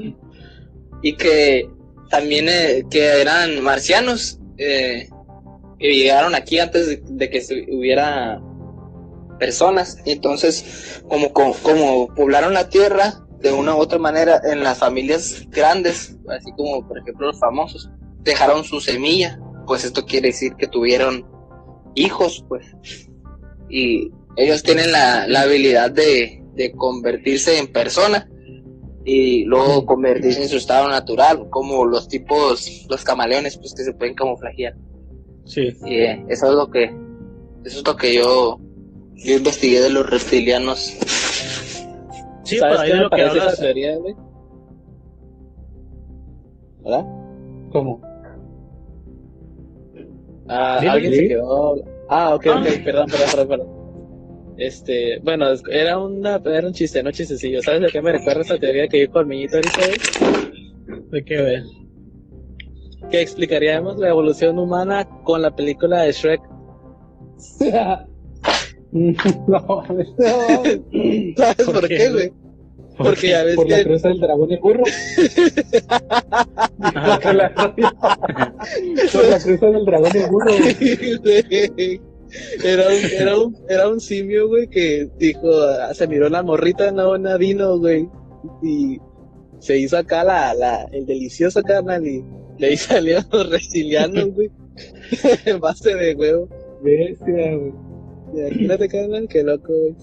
[1.03, 1.69] y que
[2.09, 5.07] también eh, que eran marcianos eh,
[5.79, 8.41] que llegaron aquí antes de, de que se hubiera
[9.39, 14.79] personas entonces como, como como poblaron la tierra de una u otra manera en las
[14.79, 17.91] familias grandes así como por ejemplo los famosos
[18.23, 21.27] dejaron su semilla pues esto quiere decir que tuvieron
[21.95, 22.67] hijos pues
[23.69, 28.29] y ellos tienen la, la habilidad de, de convertirse en persona
[29.09, 33.95] y luego convertirse en su estado natural, como los tipos, los camaleones, pues que se
[33.95, 34.75] pueden camuflajear.
[35.47, 35.75] Sí.
[35.87, 36.85] Y eh, eso es lo que,
[37.65, 38.61] eso es lo que yo,
[39.15, 40.95] yo investigué de los reptilianos.
[42.49, 44.15] Sí, ¿Sabes qué me lo que parece esa teoría, güey?
[46.83, 47.05] ¿Verdad?
[47.73, 48.01] ¿Cómo?
[50.49, 51.75] Ah, alguien se quedó.
[52.09, 52.61] Ah, ok, Ah.
[52.61, 53.69] ok, perdón, perdón, perdón, perdón.
[54.57, 57.61] Este, bueno, era una, era un chiste, no chistecillo.
[57.63, 61.11] ¿Sabes de qué me recuerda esa teoría que dijo el Miñito ahorita, güey?
[61.11, 61.63] ¿De qué ve?
[63.11, 66.41] Que explicaríamos la evolución humana con la película de Shrek.
[68.93, 69.85] no,
[71.37, 72.33] ¿Sabes ¿Por por, qué, qué, güey?
[72.97, 74.83] Porque ya ves por la que cruz del dragón y burro.
[77.23, 77.75] Por, la, por
[79.29, 80.53] la cruz del dragón y burro.
[80.53, 82.01] güey.
[82.65, 86.91] era un, era un, era un simio, güey, que dijo, ah, se miró la morrita,
[86.91, 88.09] no, Nadino, güey,
[88.63, 88.99] y
[89.61, 92.25] se hizo acá la, la, el delicioso carnal y
[92.59, 92.77] le
[93.31, 94.51] los reptilianos, güey,
[95.45, 96.49] en base de huevo.
[96.83, 97.88] Bestia, güey.
[98.33, 99.97] Imagínate, carnal, qué loco, güey.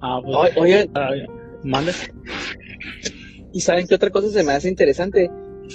[0.00, 1.26] Ah, pues, Oye, oye,
[1.62, 1.92] mande.
[3.52, 5.30] ¿y saben qué otra cosa se me hace interesante?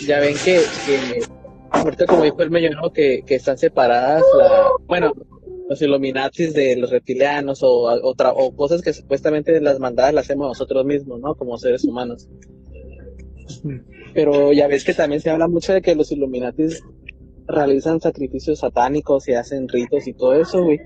[0.05, 1.23] Ya ven que, que
[1.71, 2.91] ahorita como dijo el medio, ¿no?
[2.91, 5.13] Que, que están separadas la, bueno,
[5.69, 10.85] los Illuminatis de los reptilianos o, o cosas que supuestamente las mandadas las hacemos nosotros
[10.85, 11.35] mismos, ¿no?
[11.35, 12.27] Como seres humanos.
[14.13, 16.83] Pero ya ves que también se habla mucho de que los Illuminatis
[17.49, 20.79] realizan sacrificios satánicos y hacen ritos y todo eso, güey.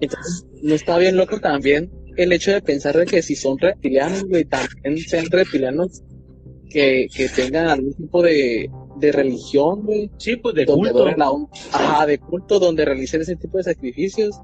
[0.00, 4.24] Entonces, ¿no está bien loco también el hecho de pensar de que si son reptilianos,
[4.24, 6.02] güey, también sean reptilianos
[6.68, 10.10] que, que tengan algún tipo de, de religión, güey?
[10.18, 11.06] Sí, pues de culto.
[11.72, 14.40] ajá, de culto, donde realicen ese tipo de sacrificios.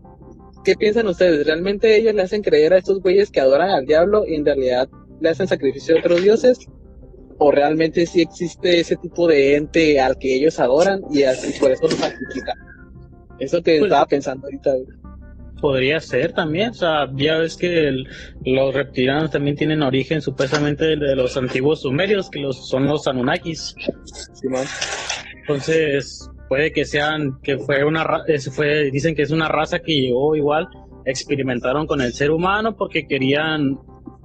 [0.65, 1.47] ¿Qué piensan ustedes?
[1.47, 4.89] ¿Realmente ellos le hacen creer a estos güeyes que adoran al diablo y en realidad
[5.21, 6.59] le hacen sacrificio a otros dioses?
[7.43, 11.23] ¿O realmente sí existe ese tipo de ente al que ellos adoran y
[11.59, 12.57] por eso lo sacrifican?
[13.39, 14.75] Eso que Pues- estaba pensando ahorita.
[15.63, 18.07] Podría ser también, o sea, ya ves que el-
[18.47, 23.07] los reptilianos también tienen origen supuestamente de, de los antiguos sumerios, que los, son los
[23.07, 23.75] Anunnakis.
[25.43, 28.07] Entonces, puede que sean, que fue una,
[28.53, 30.69] fue, dicen que es una raza que llegó igual,
[31.05, 33.79] experimentaron con el ser humano porque querían,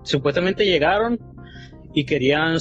[0.04, 1.19] supuestamente llegaron
[1.95, 2.58] y querían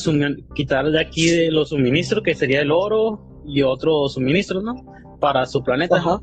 [0.54, 4.74] quitar de aquí de los suministros, que sería el oro y otros suministros, ¿no?
[5.20, 5.96] Para su planeta.
[5.96, 6.20] Ajá.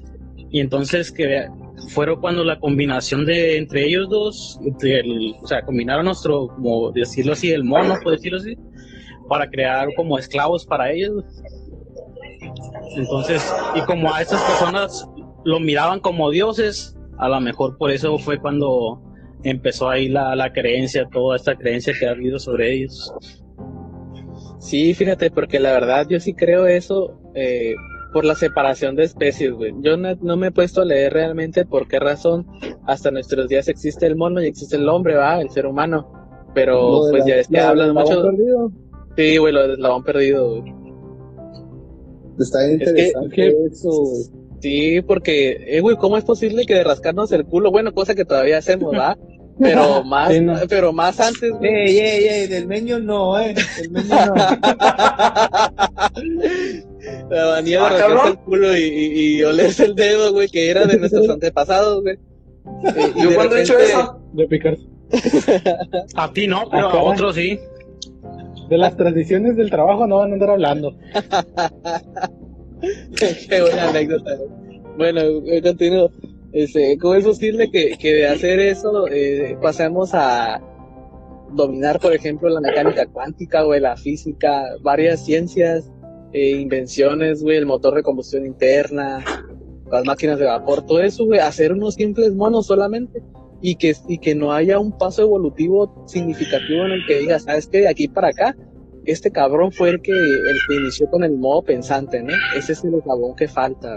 [0.50, 1.47] Y entonces que
[1.89, 7.34] fueron cuando la combinación de entre ellos dos, del- o sea, combinaron nuestro, como decirlo
[7.34, 8.58] así, el mono, por decirlo así,
[9.28, 11.24] para crear como esclavos para ellos.
[12.95, 15.08] Entonces, y como a estas personas
[15.43, 19.02] lo miraban como dioses, a lo mejor por eso fue cuando
[19.43, 23.13] empezó ahí la, la creencia, toda esta creencia que ha habido sobre ellos.
[24.60, 27.73] Sí, fíjate, porque la verdad yo sí creo eso eh,
[28.13, 29.73] por la separación de especies, güey.
[29.82, 32.45] Yo no, no me he puesto a leer realmente por qué razón
[32.86, 36.12] hasta nuestros días existe el mono y existe el hombre, va, el ser humano.
[36.54, 38.21] Pero pues la- ya es que hablan mucho.
[38.21, 38.71] perdido.
[39.17, 40.73] Sí, güey, lo del eslabón perdido, güey.
[42.39, 44.23] Está bien Es que- interesante es eso, güey.
[44.62, 48.25] Sí, porque, eh, güey, ¿cómo es posible que de rascarnos el culo, bueno, cosa que
[48.25, 49.17] todavía hacemos, va?
[49.62, 50.56] Pero más, Sí, no.
[50.67, 51.71] pero más antes, güey.
[51.74, 53.54] Ey, ey, ey, del meño no, eh.
[53.78, 54.36] Del meño no.
[57.30, 58.28] La manía de Ah, cabrón.
[58.30, 62.15] el culo y, y, y olerse el dedo, güey, que era de nuestros antepasados, güey.
[62.15, 64.19] Eh, y ¿Yo he hecho repente- eso?
[64.34, 64.78] De picar.
[66.15, 67.00] A ti no, pero Acá.
[67.00, 67.60] a otros sí.
[68.69, 70.95] De las tradiciones del trabajo no van a andar hablando.
[73.50, 74.36] Qué buena anécdota.
[74.36, 74.82] güey.
[74.97, 76.12] Bueno, eh, continúo.
[76.54, 80.62] Este, ¿Cómo es posible que, que de hacer eso eh, pasemos a
[81.54, 85.92] dominar, por ejemplo, la mecánica cuántica, güey, la física, varias ciencias,
[86.34, 89.24] eh, invenciones, güey, el motor de combustión interna,
[89.92, 93.22] las máquinas de vapor, todo eso, güey, hacer unos simples monos solamente?
[93.62, 97.68] y que, y que no haya un paso evolutivo significativo en el que digas, sabes
[97.68, 98.56] que de aquí para acá,
[99.06, 102.34] este cabrón fue el que, el que inició con el modo pensante, ¿no?
[102.56, 103.96] Ese es el eslabón que falta.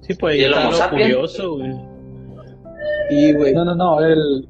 [0.00, 1.02] Sí, pues ¿Y el está Homo lo sapiens?
[1.12, 1.72] curioso, güey.
[3.10, 4.48] Y, güey, No, no, no, el,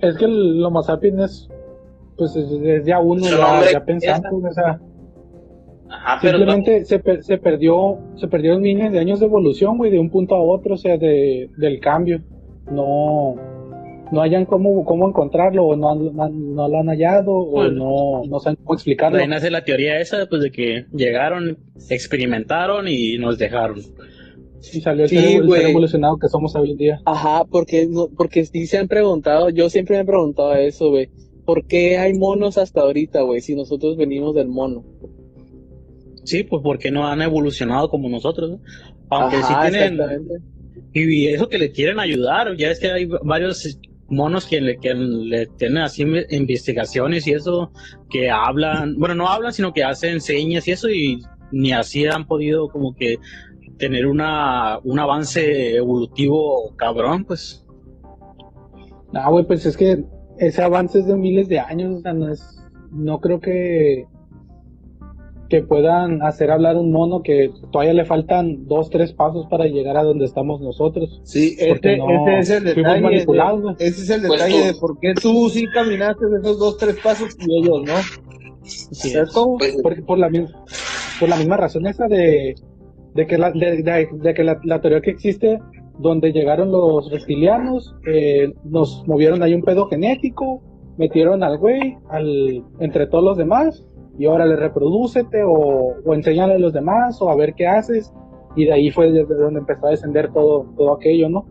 [0.00, 1.48] es que el Homo sapiens es,
[2.16, 4.78] pues es, es ya uno, ya, ya pensando, o sea,
[5.88, 9.90] Ajá, pero simplemente se, per- se perdió, se perdieron miles de años de evolución, güey,
[9.90, 12.22] de un punto a otro, o sea, de, del cambio.
[12.70, 13.34] No,
[14.10, 18.22] no hayan cómo, cómo encontrarlo, o no, no, no lo han hallado, o Pues, no,
[18.26, 19.18] no saben cómo explicarlo.
[19.18, 21.58] Ahí nace la teoría esa, pues de que llegaron,
[21.90, 23.80] experimentaron y nos dejaron.
[24.72, 25.70] Y salió el, Sí, ser, el ser güey.
[25.70, 27.02] evolucionado que somos hoy en día.
[27.04, 31.10] Ajá, porque, no, porque sí se han preguntado, yo siempre me he preguntado eso, güey.
[31.44, 33.40] ¿Por qué hay monos hasta ahorita, güey?
[33.40, 34.84] Si nosotros venimos del mono.
[36.24, 38.60] Sí, pues porque no han evolucionado como nosotros, ¿no?
[39.10, 39.98] Aunque Ajá, sí tienen,
[40.94, 44.94] y eso que le quieren ayudar, ya es que hay varios monos que le, que
[44.94, 47.72] le tienen así inve- investigaciones y eso,
[48.08, 51.18] que hablan, bueno, no hablan, sino que hacen señas y eso, y
[51.50, 53.16] ni así han podido como que
[53.78, 57.64] tener una, un avance evolutivo cabrón, pues.
[59.14, 60.04] Ah, güey, pues es que
[60.38, 62.58] ese avance es de miles de años, o sea, no es,
[62.90, 64.06] no creo que
[65.48, 69.98] que puedan hacer hablar un mono que todavía le faltan dos, tres pasos para llegar
[69.98, 71.20] a donde estamos nosotros.
[71.24, 73.00] Sí, este, no ese es el fuimos detalle.
[73.02, 76.58] manipulados, de- ese es el Pues detalle tú- de por qué tú sí caminaste esos
[76.58, 77.92] dos, tres pasos y ellos no.
[78.64, 79.58] Sí, ¿Sabes cómo?
[79.58, 80.64] pues, Porque por la misma,
[81.20, 82.54] por la misma razón esa de,
[83.14, 85.60] de que la, de, de- de que la, la teoría que existe
[85.98, 90.60] donde llegaron los reptilianos, eh, nos movieron ahí un pedo genético,
[90.96, 93.84] metieron al güey, al, entre todos los demás,
[94.18, 98.12] y ahora le reproducete o, o enséñale a los demás o a ver qué haces,
[98.56, 101.46] y de ahí fue desde donde empezó a descender todo, todo aquello, ¿no?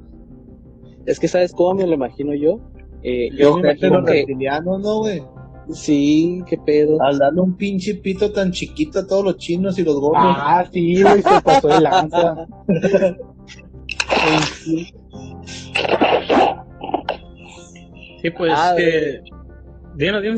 [1.05, 2.59] Es que, ¿sabes cómo me lo imagino yo?
[3.03, 5.23] Eh, yo me imagino que, reptilianos, ¿no, güey?
[5.71, 7.01] Sí, qué pedo.
[7.01, 10.23] Al darle un pinche pito tan chiquito a todos los chinos y los gordos.
[10.37, 12.47] Ah, sí, güey, se pasó de lanza.
[18.21, 20.37] Sí, pues Ah, dime.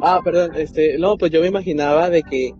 [0.00, 2.52] Ah, perdón, este, no, pues yo me imaginaba de que,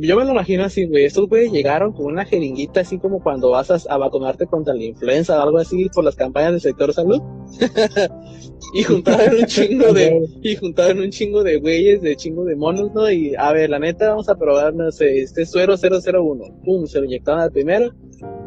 [0.00, 3.50] yo me lo imagino así, güey, estos güeyes llegaron con una jeringuita así como cuando
[3.50, 6.92] vas a, a vacunarte contra la influenza o algo así por las campañas del sector
[6.92, 7.20] salud.
[8.74, 12.92] y juntaron un chingo de, y juntaron un chingo de güeyes, de chingo de monos,
[12.94, 13.10] ¿no?
[13.10, 16.62] Y a ver, la neta, vamos a probar, no sé, este suero 001.
[16.64, 17.92] Pum, se lo inyectaron al primero.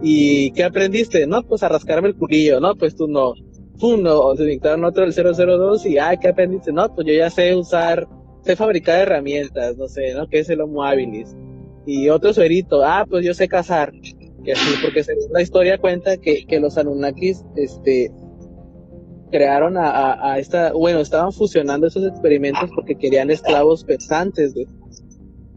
[0.02, 1.28] ¿Y qué aprendiste?
[1.28, 3.34] No, pues a rascarme el culillo, no, pues tú no.
[3.80, 6.72] Pum, no, se inyectaron otro el 002 y, ah, ¿qué aprendiste?
[6.72, 8.08] No, pues yo ya sé usar,
[8.44, 10.28] sé fabricar herramientas, no sé, ¿no?
[10.28, 11.36] Que es el Homo habilis.
[11.86, 13.92] Y otro suerito, ah, pues yo sé cazar.
[14.44, 18.12] Que así, porque la historia cuenta que, que los Anunnakis, este,
[19.32, 24.68] crearon a, a, a esta, bueno, estaban fusionando esos experimentos porque querían esclavos pensantes, güey.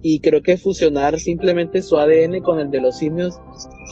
[0.03, 3.41] Y creo que fusionar simplemente su ADN con el de los simios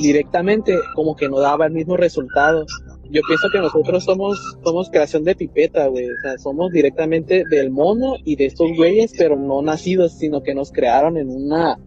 [0.01, 2.67] directamente como que no daba el mismo resultado.
[3.13, 6.07] Yo pienso que nosotros somos, somos creación de pipeta, güey.
[6.07, 10.55] O sea, somos directamente del mono y de estos güeyes, pero no nacidos, sino que
[10.55, 11.79] nos crearon en una,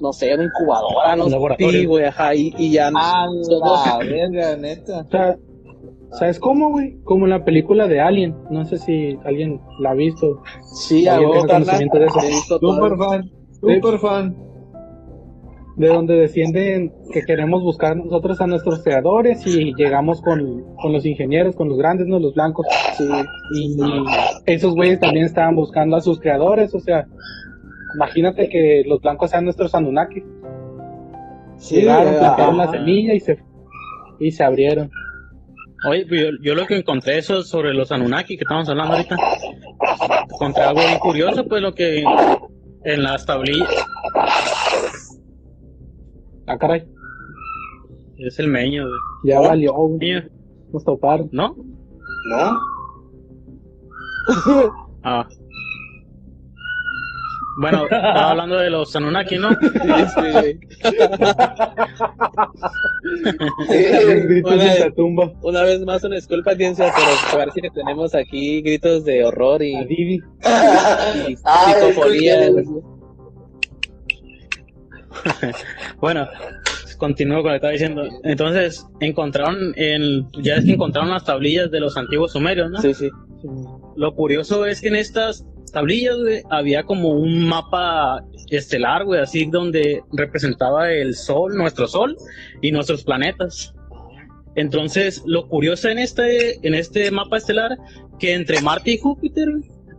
[0.00, 3.98] no sé, una incubadora, no Un sé, güey, ajá, y, y ya Ah, somos, la
[3.98, 5.02] verga, neta.
[5.02, 5.38] O sea,
[6.18, 6.96] ¿sabes cómo, güey?
[7.04, 8.34] Como en la película de Alien.
[8.50, 10.42] No sé si alguien la ha visto.
[10.74, 11.20] sí, a.
[11.20, 12.74] He visto todo.
[12.74, 14.36] Super fan, super fan.
[15.76, 21.04] De donde descienden que queremos buscar nosotros a nuestros creadores y llegamos con, con los
[21.04, 22.66] ingenieros, con los grandes, no los blancos.
[22.96, 23.04] Sí.
[23.54, 23.76] Y
[24.46, 26.72] esos güeyes también estaban buscando a sus creadores.
[26.74, 27.06] O sea,
[27.96, 30.22] imagínate que los blancos sean nuestros Anunnaki.
[31.56, 33.38] Sí, Llegaron, ah, plantaron la semilla y se,
[34.20, 34.90] y se abrieron.
[35.88, 39.16] Oye, pues yo, yo lo que encontré eso sobre los Anunnaki que estamos hablando ahorita,
[40.32, 42.04] encontré algo bien curioso, pues lo que
[42.84, 43.68] en las tablillas
[46.46, 46.84] Ah, caray.
[48.18, 48.98] es el meño, güey.
[49.24, 50.22] Ya valió, güey.
[50.72, 51.28] Nos toparon.
[51.32, 51.56] ¿no?
[52.30, 52.60] ¿no?
[55.06, 55.28] Ah.
[57.60, 59.50] Bueno, estaba hablando de los Anunnaki, ¿no?
[59.50, 60.58] Este,
[64.24, 65.32] Gritos una, la tumba.
[65.42, 69.74] una vez más una disculpa audiencia, pero parece que tenemos aquí gritos de horror y,
[69.88, 72.46] y Ah, psicofonía.
[72.46, 72.54] es
[76.00, 76.28] Bueno,
[76.98, 78.02] continúo con lo que estaba diciendo.
[78.24, 82.80] Entonces, encontraron, en, ya es que encontraron las tablillas de los antiguos sumerios, ¿no?
[82.80, 83.10] Sí, sí.
[83.96, 89.46] Lo curioso es que en estas tablillas, güey, había como un mapa estelar, güey, así
[89.46, 92.16] donde representaba el sol, nuestro sol
[92.62, 93.74] y nuestros planetas.
[94.56, 97.76] Entonces, lo curioso en este, en este mapa estelar,
[98.18, 99.48] que entre Marte y Júpiter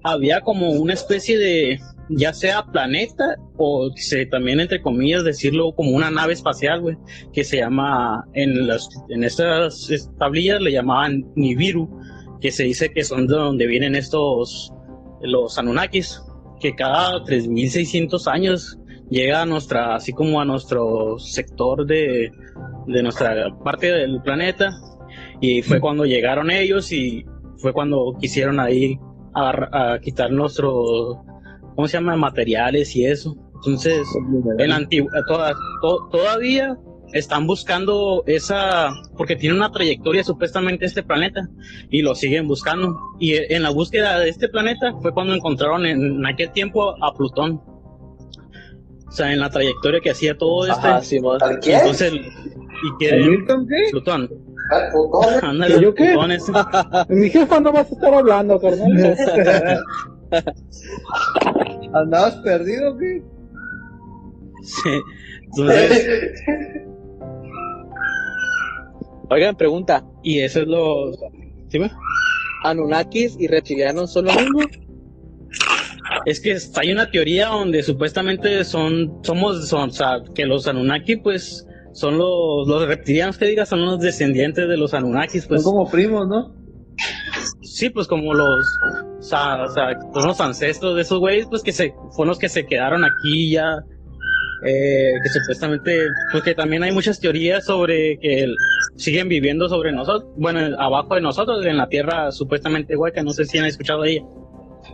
[0.04, 5.92] había como una especie de, ya sea planeta o se, también entre comillas decirlo como
[5.92, 6.98] una nave espacial, güey,
[7.34, 9.90] que se llama, en, las, en estas
[10.20, 11.90] tablillas le llamaban Nibiru,
[12.42, 14.72] que se dice que son de donde vienen estos,
[15.22, 16.22] los Anunnakis,
[16.60, 18.78] que cada 3600 años
[19.10, 22.32] llega a nuestra, así como a nuestro sector de,
[22.88, 24.72] de nuestra parte del planeta,
[25.42, 27.26] y fue cuando llegaron ellos y
[27.58, 29.00] fue cuando quisieron ahí
[29.34, 31.24] a, quitar nuestro,
[31.76, 32.16] ¿cómo se llama?
[32.16, 33.36] Materiales y eso.
[33.56, 34.08] Entonces,
[34.58, 35.12] en la antigua,
[36.12, 36.78] todavía
[37.14, 41.48] están buscando esa, porque tiene una trayectoria supuestamente este planeta
[41.90, 42.98] y lo siguen buscando.
[43.20, 47.62] Y en la búsqueda de este planeta fue cuando encontraron en, aquel tiempo a Plutón.
[49.08, 51.18] O sea, en la trayectoria que hacía todo este.
[51.18, 53.46] entonces, y quieren
[53.92, 54.30] Plutón.
[55.68, 56.16] ¿Y yo qué?
[57.10, 59.16] Mi jefa no vas a estar hablando, carnal.
[61.94, 63.22] ¿Andabas perdido o qué?
[64.64, 65.02] Sí.
[65.44, 66.44] Entonces...
[69.30, 70.06] Oigan, pregunta.
[70.24, 71.12] ¿Y eso es lo.
[71.68, 71.80] ¿Sí,
[72.64, 74.62] ¿Anunnakis y reptilianos son lo mismo?
[76.26, 81.18] Es que hay una teoría donde supuestamente son, somos, son, o sea, que los Anunnaki,
[81.18, 85.64] pues, son los, los reptilianos que digas, son los descendientes de los Anunnakis, pues.
[85.64, 86.56] Son como primos, ¿no?
[87.76, 88.66] Sí, pues como los,
[89.20, 92.48] o sea, o sea los ancestros de esos güeyes, pues que se, fueron los que
[92.48, 93.84] se quedaron aquí ya,
[94.66, 98.48] eh, que supuestamente, pues que también hay muchas teorías sobre que
[98.96, 103.44] siguen viviendo sobre nosotros, bueno, abajo de nosotros, en la tierra supuestamente hueca, no sé
[103.44, 104.26] si han escuchado de ella.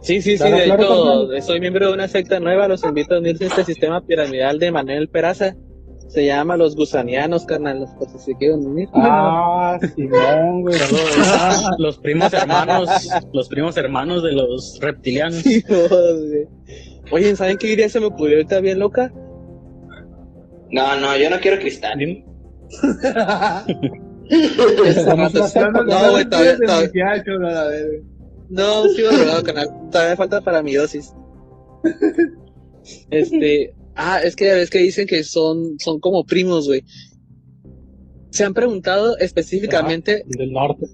[0.02, 3.44] Sí, sí, sí, de hecho, soy miembro de una secta nueva, los invito a unirse
[3.44, 5.56] a este sistema piramidal de Manuel Peraza.
[6.14, 8.90] Se llama los gusanianos, carnal, por si se quieren unir.
[8.94, 10.78] Ah, Simón, güey.
[10.78, 12.90] Los, los, primos hermanos,
[13.32, 15.42] los primos hermanos de los reptilianos.
[17.12, 19.14] Oye, ¿saben qué diría se me ocurrió ahorita bien loca?
[20.70, 21.98] No, no, yo no quiero cristal.
[22.00, 22.22] no,
[26.12, 26.58] güey, todavía,
[28.50, 29.70] No, sigo drogado, canal.
[29.92, 31.14] Todavía falta para mi dosis.
[33.12, 36.84] Este, Ah, es que ya ves que dicen que son, son como primos, güey.
[38.30, 40.88] Se han preguntado específicamente del norte.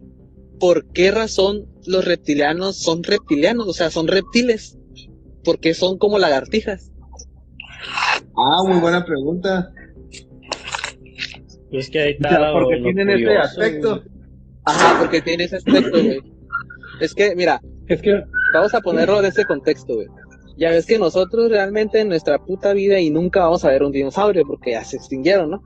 [0.59, 4.77] por qué razón los reptilianos son reptilianos, o sea, son reptiles.
[5.43, 6.91] Porque son como lagartijas.
[8.35, 9.71] Ah, muy buena pregunta.
[11.71, 12.51] Es que ahí está.
[12.51, 14.03] porque tienen ese aspecto.
[14.65, 16.21] Ajá, porque tienen ese aspecto, güey.
[16.99, 18.23] Es que, mira, es que
[18.53, 20.07] vamos a ponerlo en ese contexto, güey.
[20.57, 23.91] Ya ves que nosotros realmente en nuestra puta vida y nunca vamos a ver un
[23.91, 25.61] dinosaurio porque ya se extinguieron, ¿no?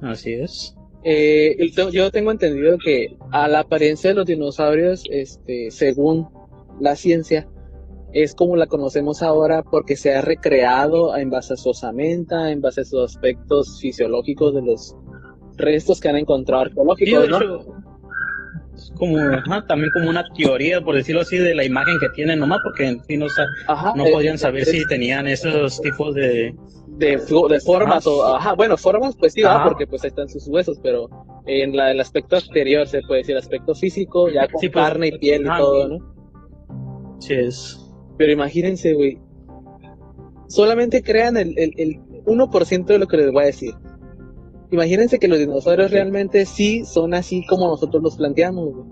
[0.00, 0.76] Así es.
[1.04, 1.56] Eh,
[1.92, 6.28] yo tengo entendido que a la apariencia de los dinosaurios, este, según
[6.80, 7.48] la ciencia,
[8.12, 12.60] es como la conocemos ahora porque se ha recreado en base a su osamenta, en
[12.60, 14.96] base a sus aspectos fisiológicos de los
[15.56, 17.87] restos que han encontrado arqueológicos, ¿no?
[18.96, 19.16] Como
[19.66, 23.04] también como una teoría, por decirlo así, de la imagen que tienen nomás, porque en
[23.04, 23.26] fin no,
[23.94, 26.54] no eh, podían saber si tenían esos tipos de...
[26.86, 30.80] De, de formas o, ajá, bueno, formas pues sí, porque pues ahí están sus huesos,
[30.82, 31.08] pero
[31.46, 35.08] en la, el aspecto exterior se puede decir, el aspecto físico, ya con pues, carne
[35.08, 37.18] y piel y todo, ¿no?
[37.20, 37.78] Sí es.
[38.16, 39.16] Pero imagínense, güey,
[40.48, 43.74] solamente crean el, el, el 1% de lo que les voy a decir
[44.70, 48.86] imagínense que los dinosaurios realmente sí son así como nosotros los planteamos,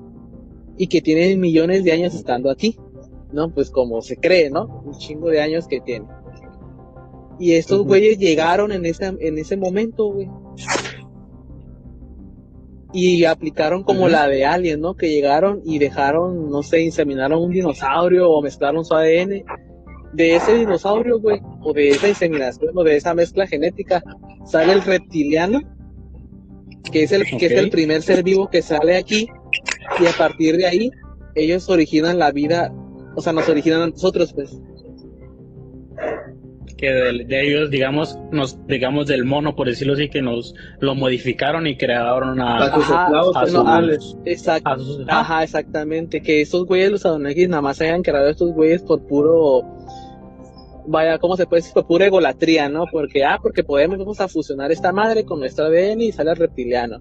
[0.76, 2.76] Y que tienen millones de años estando aquí,
[3.32, 3.52] ¿no?
[3.52, 4.82] Pues como se cree, ¿no?
[4.84, 6.08] Un chingo de años que tienen.
[7.38, 10.28] Y estos güeyes llegaron en ese, en ese momento, güey.
[12.92, 14.94] Y aplicaron como la de Alien, ¿no?
[14.94, 19.44] Que llegaron y dejaron, no sé, inseminaron un dinosaurio o mezclaron su ADN.
[20.16, 24.02] De ese dinosaurio, güey, o de esa inseminación o de esa mezcla genética,
[24.46, 25.60] sale el reptiliano,
[26.90, 29.28] que es el, que es el primer ser vivo que sale aquí,
[30.00, 30.90] y a partir de ahí,
[31.34, 32.72] ellos originan la vida,
[33.14, 34.58] o sea, nos originan a nosotros, pues.
[36.78, 41.66] Que de, ellos, digamos, nos, digamos, del mono, por decirlo así, que nos lo modificaron
[41.66, 43.82] y crearon a, ajá,
[44.24, 46.22] exacto, ajá, exactamente.
[46.22, 49.62] Que esos güeyes, los Adonis, nada más hayan creado estos güeyes por puro
[50.86, 51.82] vaya, ¿cómo se puede decir?
[51.84, 52.84] Pura egolatría, ¿no?
[52.90, 56.36] Porque, ah, porque podemos, vamos a fusionar esta madre con nuestra ADN y sale el
[56.36, 57.00] reptiliano.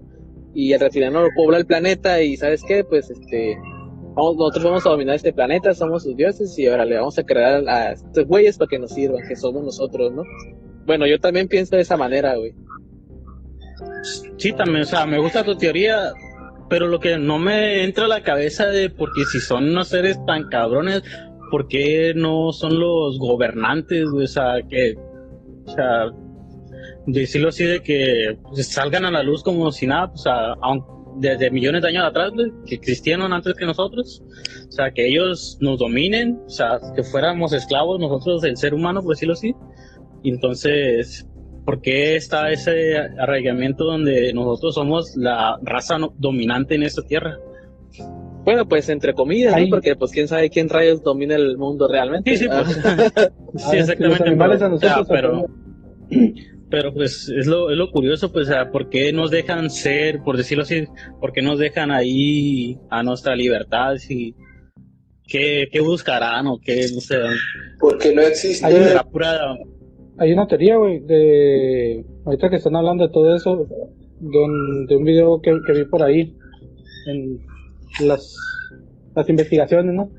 [0.54, 2.84] Y el reptiliano lo pobla el planeta y, ¿sabes qué?
[2.84, 3.58] Pues, este,
[4.16, 7.68] nosotros vamos a dominar este planeta, somos sus dioses y ahora le vamos a crear
[7.68, 10.22] a estos güeyes para que nos sirvan, que somos nosotros, ¿no?
[10.86, 12.54] Bueno, yo también pienso de esa manera, güey.
[14.38, 16.12] Sí, también, o sea, me gusta tu teoría,
[16.70, 20.18] pero lo que no me entra a la cabeza de porque si son unos seres
[20.26, 21.02] tan cabrones,
[21.50, 24.24] ¿por qué no son los gobernantes, güey?
[24.24, 24.94] O sea, que,
[25.66, 26.10] o sea,
[27.06, 30.54] decirlo así de que pues, salgan a la luz como si nada, pues, a-
[31.18, 34.22] desde millones de años atrás, güey, que existieron antes que nosotros,
[34.68, 39.00] o sea, que ellos nos dominen, o sea, que fuéramos esclavos nosotros, el ser humano,
[39.00, 39.54] por decirlo así.
[40.24, 41.26] Entonces,
[41.64, 47.38] ¿por qué está ese arraigamiento donde nosotros somos la raza dominante en esta tierra?
[48.46, 49.68] Bueno, pues entre comillas, ¿no?
[49.68, 52.36] Porque pues quién sabe quién rayos domina el mundo realmente.
[52.36, 52.78] Sí, sí, Ah, pues.
[52.86, 54.06] Ah, sí, exactamente.
[54.06, 55.06] Los animales pero, a nosotros.
[55.08, 55.46] sea, pero,
[56.70, 60.62] pero pues es lo, es lo curioso, pues, ¿por qué nos dejan ser, por decirlo
[60.62, 60.84] así,
[61.20, 63.96] por qué nos dejan ahí a nuestra libertad?
[63.96, 64.36] Si,
[65.26, 66.86] ¿qué, ¿Qué buscarán o qué?
[66.94, 67.16] No sé,
[67.80, 68.64] Porque no existe.
[68.64, 69.56] Hay la pura...
[70.18, 72.04] Hay una teoría, güey, de.
[72.24, 73.66] Ahorita que están hablando de todo eso,
[74.20, 76.34] de un, de un video que, que vi por ahí,
[77.06, 77.38] en
[78.00, 78.36] las,
[79.14, 80.10] las investigaciones, ¿no?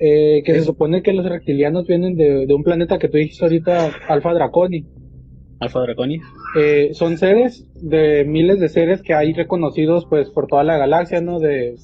[0.00, 3.44] Eh, que se supone que los reptilianos vienen de, de un planeta que tú dijiste
[3.44, 4.84] ahorita, Alfa Draconi.
[5.60, 6.18] Alfa Draconi.
[6.58, 11.20] Eh, son seres de miles de seres que hay reconocidos pues por toda la galaxia,
[11.20, 11.38] ¿no?
[11.38, 11.76] De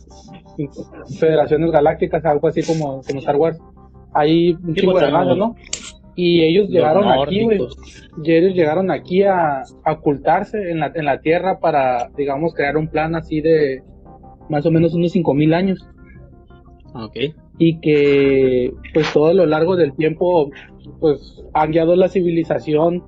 [1.18, 3.59] federaciones galácticas, algo así como, como Star Wars.
[4.12, 5.55] Hay un Sí, chingo de pues, razas, ¿no?
[6.16, 7.49] Y ellos Los llegaron aquí.
[8.24, 12.76] Y ellos llegaron aquí a, a ocultarse en la, en la Tierra para, digamos, crear
[12.76, 13.82] un plan así de
[14.51, 15.86] más o menos unos 5000 años.
[16.94, 17.16] Ok.
[17.59, 20.51] Y que, pues, todo a lo largo del tiempo,
[21.01, 23.05] pues, han guiado la civilización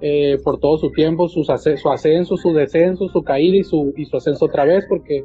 [0.00, 4.06] eh, por todo su tiempo, sus su ascenso, su descenso, su caída y su, y
[4.06, 5.24] su ascenso otra vez, porque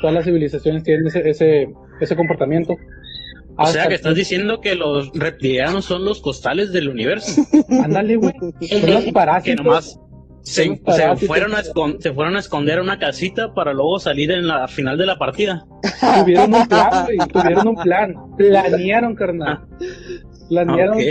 [0.00, 1.68] todas las civilizaciones tienen ese, ese,
[2.00, 2.74] ese comportamiento.
[3.56, 7.42] O sea, que estás diciendo que los reptilianos son los costales del universo.
[7.84, 8.32] Ándale, güey.
[8.68, 9.64] Son los que parásitos.
[9.64, 10.00] nomás
[10.42, 10.76] se,
[11.26, 14.66] fueron a escon- se fueron a esconder a una casita para luego salir en la
[14.68, 15.66] final de la partida.
[16.20, 17.18] Tuvieron un plan, güey.
[17.32, 18.14] Tuvieron un plan.
[18.36, 19.60] Planearon, carnal.
[20.48, 20.94] Planearon.
[20.96, 21.02] Ok.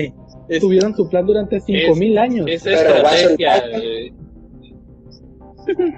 [0.49, 2.45] Es- Tuvieron su plan durante 5000 años.
[2.49, 3.53] Es Pero estrategia.
[3.53, 4.13] a- güey.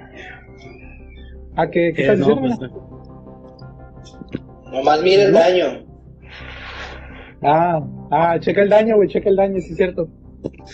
[1.56, 2.58] ¿A qué, qué estás no, diciendo?
[2.60, 2.72] pues?
[4.74, 5.86] Nomás mira el daño.
[7.44, 10.08] Ah, ah, checa el daño, güey, checa el daño, sí es cierto.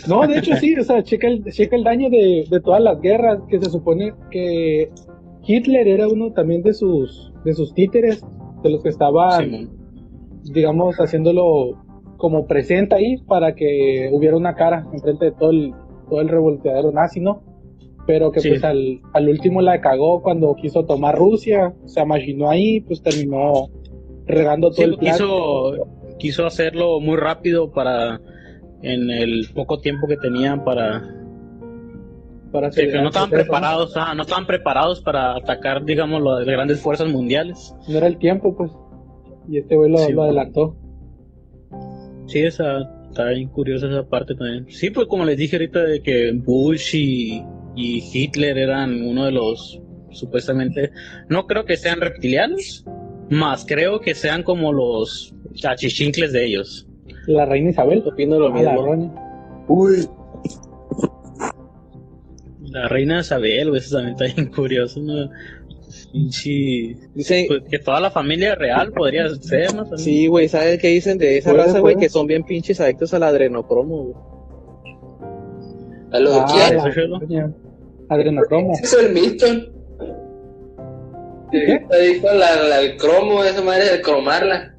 [0.07, 2.99] No, de hecho sí, o sea, checa el, checa el daño de, de todas las
[3.01, 4.89] guerras, que se supone que
[5.45, 8.23] Hitler era uno también de sus, de sus títeres,
[8.63, 9.69] de los que estaban,
[10.43, 11.77] digamos, haciéndolo
[12.17, 15.73] como presente ahí para que hubiera una cara enfrente de todo el,
[16.09, 17.41] todo el revolteadero nazi, ¿no?
[18.07, 18.49] Pero que Sí.
[18.49, 23.67] pues al, al último la cagó cuando quiso tomar Rusia, se imaginó ahí, pues terminó
[24.25, 25.11] regando todo Sí, el plan.
[25.13, 25.73] quiso,
[26.17, 28.19] quiso hacerlo muy rápido para
[28.81, 31.03] en el poco tiempo que tenían para
[32.51, 37.09] para que no estaban preparados, ah, no estaban preparados para atacar, digamos, las grandes fuerzas
[37.09, 37.75] mundiales.
[37.87, 38.71] No era el tiempo, pues.
[39.49, 40.23] Y este güey lo, Sí, lo bueno.
[40.23, 40.75] adelantó.
[42.27, 44.65] Sí, esa está bien curiosa esa parte también.
[44.69, 47.43] Sí, pues como les dije ahorita de que Bush y,
[47.75, 50.91] y Hitler eran uno de los supuestamente,
[51.29, 52.85] no creo que sean reptilianos,
[53.29, 56.86] más creo que sean como los achichincles de ellos.
[57.27, 58.03] La reina Isabel.
[58.05, 59.65] Opino lo A la mismo.
[59.67, 60.07] Uy,
[62.71, 65.29] La reina Isabel, güey, eso también está bien curioso, ¿no?
[66.31, 69.83] Sí, Dicen, pues, que toda la familia real podría ser, ¿no?
[69.83, 69.99] También.
[69.99, 71.95] sí, güey, ¿sabes qué dicen de esa raza, güey?
[71.95, 74.15] Que son bien pinches adictos al adrenocromo, güey.
[76.11, 77.53] a lo de Ah, roña.
[78.09, 78.71] Adrenocromo.
[78.73, 79.73] Ese es el Milton.
[81.51, 81.85] ¿Qué?
[81.89, 84.75] Te dijo la, la- el cromo, esa madre de cromarla.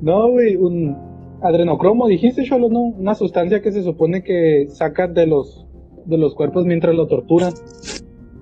[0.00, 0.96] No, güey, un
[1.42, 2.80] adrenocromo, dijiste, Cholo, ¿no?
[2.80, 5.64] Una sustancia que se supone que sacan de los
[6.06, 7.52] de los cuerpos mientras lo torturan.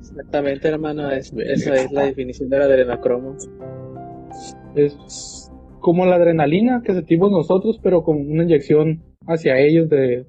[0.00, 3.34] Exactamente, hermano, es- esa es la definición del adrenocromo.
[4.76, 5.50] Es
[5.80, 10.26] como la adrenalina que sentimos nosotros, pero con una inyección hacia ellos de...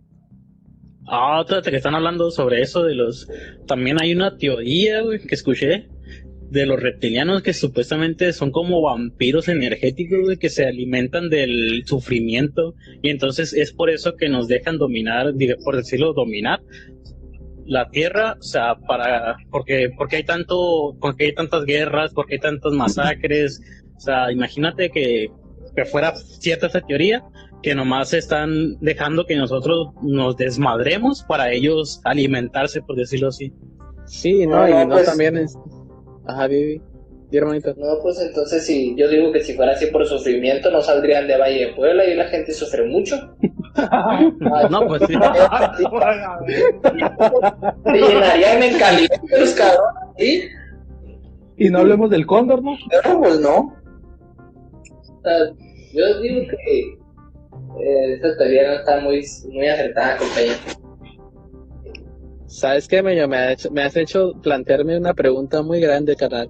[1.08, 3.28] Ah, otra que están hablando sobre eso de los...
[3.66, 5.88] También hay una teoría, güey, que escuché
[6.49, 12.76] de los reptilianos que supuestamente son como vampiros energéticos, güey, que se alimentan del sufrimiento.
[13.01, 15.34] Y entonces es por eso que nos dejan dominar,
[15.64, 16.62] por decirlo, dominar
[17.66, 22.39] la tierra, o sea, para porque porque hay tanto, porque hay tantas guerras, porque hay
[22.39, 23.62] tantas masacres,
[23.97, 25.30] o sea, imagínate que,
[25.76, 27.24] que fuera cierta esa teoría,
[27.64, 33.51] que nomás están dejando que nosotros nos desmadremos para ellos alimentarse, por decirlo así.
[34.05, 35.58] Sí, no, No, y no, pues- también es.
[36.28, 36.82] Ajá, Vivi.
[37.30, 37.74] Hermanito.
[37.78, 41.38] No, pues entonces si yo digo que si fuera así por sufrimiento no saldrían de
[41.38, 43.16] Valle de Puebla y la gente sufre mucho.
[44.72, 45.14] No, pues sí.
[47.86, 50.43] Se llenarían en caliente los cabrones, ¿sí?
[51.58, 52.76] Y no hablemos del cóndor, ¿no?
[52.89, 53.76] Pero pues no.
[54.89, 55.38] O sea,
[55.93, 56.97] yo digo que
[57.80, 60.55] eh, esta teoría no está muy, muy acertada, compañero.
[62.47, 63.28] ¿Sabes qué, Meño?
[63.28, 66.49] Me, ha hecho- me has hecho plantearme una pregunta muy grande, carnal.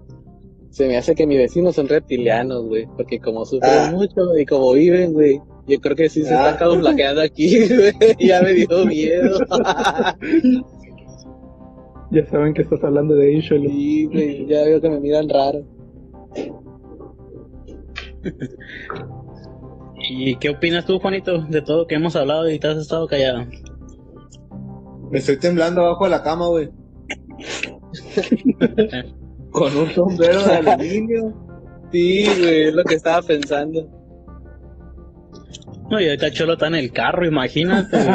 [0.69, 2.85] Se me hace que mis vecinos son reptilianos, güey.
[2.95, 3.91] Porque como sufren Ah.
[3.91, 5.41] mucho y como viven, güey.
[5.65, 6.51] Yo creo que sí se Ah.
[6.51, 7.93] están camuflajeando aquí, güey.
[8.19, 9.39] Ya me dio miedo.
[12.09, 13.69] Ya saben que estás hablando de Isholo.
[13.69, 14.45] Sí, güey.
[14.45, 15.65] Ya veo que me miran raro.
[20.09, 23.45] ¿Y qué opinas tú, Juanito, de todo que hemos hablado y te has estado callado?
[25.11, 26.69] Me estoy temblando abajo de la cama, güey.
[29.51, 31.33] Con un sombrero de aluminio.
[31.91, 32.63] Sí, güey.
[32.63, 33.87] Es lo que estaba pensando.
[35.89, 37.97] No, y ahorita Cholo está en el carro, imagínate.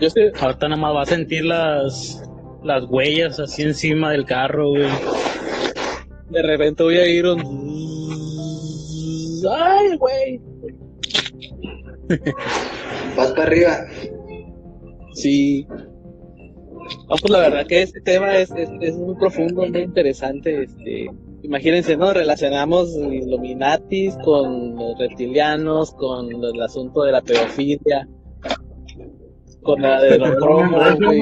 [0.00, 0.32] Yo sé.
[0.38, 2.22] Ahorita nada más va a sentir las,
[2.62, 4.90] las huellas así encima del carro, güey.
[6.30, 7.95] De repente voy a ir un.
[9.44, 10.40] ¡Ay, güey!
[13.16, 13.86] Vas para arriba.
[15.14, 15.66] Sí.
[17.08, 20.64] No, pues la verdad que este tema es, es, es muy profundo, muy interesante.
[20.64, 21.10] Este,
[21.42, 22.12] imagínense, ¿no?
[22.12, 28.08] Relacionamos Illuminatis con los reptilianos, con el asunto de la pedofilia,
[29.62, 31.20] con la de los cromos, güey.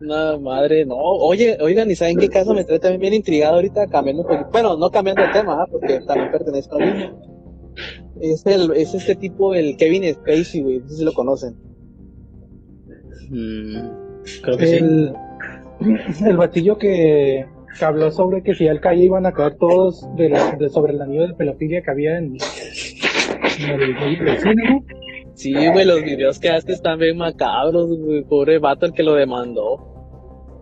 [0.00, 0.96] No, madre, no.
[0.96, 3.86] Oye, oigan, ¿y saben qué caso me trae también bien intrigado ahorita?
[3.86, 4.48] Cambiando un poquito.
[4.50, 5.66] Bueno, no cambiando el tema, ¿ah?
[5.70, 7.29] porque también pertenezco al mismo.
[8.20, 10.78] Es, el, es este tipo, el Kevin Spacey, güey.
[10.80, 11.54] No sé si lo conocen.
[13.30, 13.88] Mm,
[14.42, 14.76] creo que sí.
[14.76, 15.14] El,
[16.26, 17.46] el batillo que,
[17.78, 20.92] que habló sobre que si él caía iban a caer todos de la, de- sobre
[20.92, 24.84] el anillo de pelofilia que había en, en el, en el cine, ¿no?
[25.34, 28.22] Sí, güey, los videos que hace están bien macabros, güey.
[28.24, 29.86] Pobre vato el que lo demandó.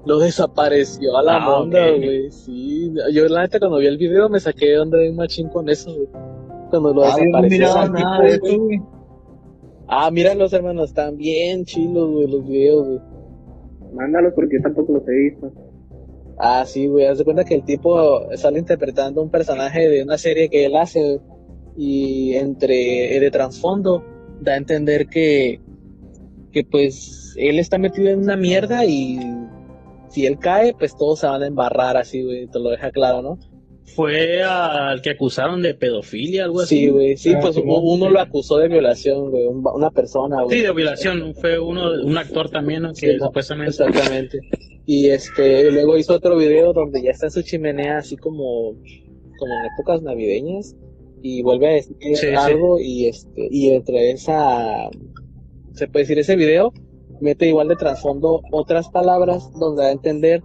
[0.07, 2.31] Lo desapareció a la Ah, onda, güey.
[2.31, 5.69] Sí, yo la neta cuando vi el video me saqué de onda bien machín con
[5.69, 6.07] eso, güey.
[6.71, 7.43] Cuando lo yo no
[8.23, 8.81] de eso, güey.
[9.87, 13.01] Ah, mira los hermanos, están bien chilos, güey, los videos, güey.
[13.95, 15.53] Mándalos porque yo tampoco los he visto.
[16.39, 20.19] Ah, sí, güey, haz de cuenta que el tipo sale interpretando un personaje de una
[20.19, 21.21] serie que él hace,
[21.79, 24.05] y entre eh, de trasfondo
[24.41, 25.61] da a entender que,
[26.53, 29.21] que pues él está metido en una mierda y
[30.09, 33.23] si él cae, pues todos se van a embarrar así, güey, te lo deja claro,
[33.23, 33.39] ¿no?
[33.95, 36.79] Fue al que acusaron de pedofilia, algo así.
[36.79, 39.91] Sí, güey, sí, Ah, pues sí, uno, uno lo acusó de violación, güey, un- una
[39.91, 40.59] persona, güey.
[40.59, 41.35] Sí, de violación.
[41.35, 42.93] Fue uno, un actor también, ¿no?
[42.95, 43.71] que Sí, supuestamente.
[43.71, 44.39] Exactamente.
[44.87, 48.75] Y este, luego hizo otro video donde ya está en su chimenea así como,
[49.39, 50.77] como en épocas navideñas
[51.23, 52.27] y vuelve a decir Sí, sí.
[52.29, 54.89] algo y este, y entre esa,
[55.75, 56.73] se puede decir ese video,
[57.21, 60.43] mete igual de trasfondo otras palabras donde da a entender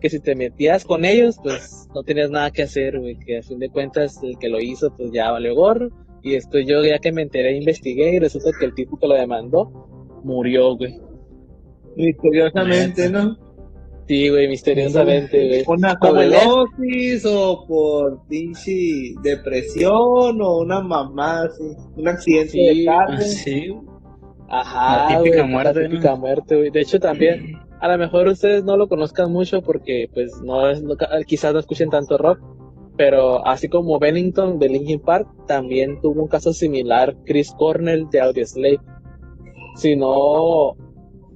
[0.00, 3.42] que si te metías con ellos, pues no tenías nada que hacer, güey, que a
[3.42, 5.88] fin de cuentas el que lo hizo, pues ya valió gorro.
[6.22, 9.14] Y después yo ya que me enteré, investigué y resulta que el tipo que lo
[9.14, 11.00] demandó murió, güey.
[11.96, 13.36] Misteriosamente, ¿no?
[14.06, 15.58] Sí, güey, misteriosamente, güey.
[15.60, 15.64] El
[16.00, 21.62] sobredosis o por pinche depresión o una mamá así,
[21.96, 23.20] un accidente Sí, de carro.
[23.20, 23.74] Sí.
[24.48, 26.70] Ajá, La típica güey, muerte, La típica muerte, güey.
[26.70, 30.82] De hecho, también, a lo mejor ustedes no lo conozcan mucho porque, pues, no es,
[31.26, 32.38] quizás no escuchen tanto rock,
[32.96, 38.20] pero así como Bennington de Linkin Park, también tuvo un caso similar Chris Cornell de
[38.20, 38.78] Audioslave.
[39.76, 40.76] Si no,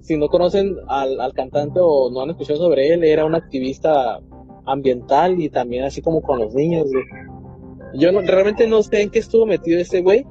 [0.01, 4.21] si no conocen al, al cantante o no han escuchado sobre él, era un activista
[4.67, 6.87] ambiental y también así como con los niños.
[7.95, 10.27] Yo no- realmente no sé en qué estuvo metido ese güey,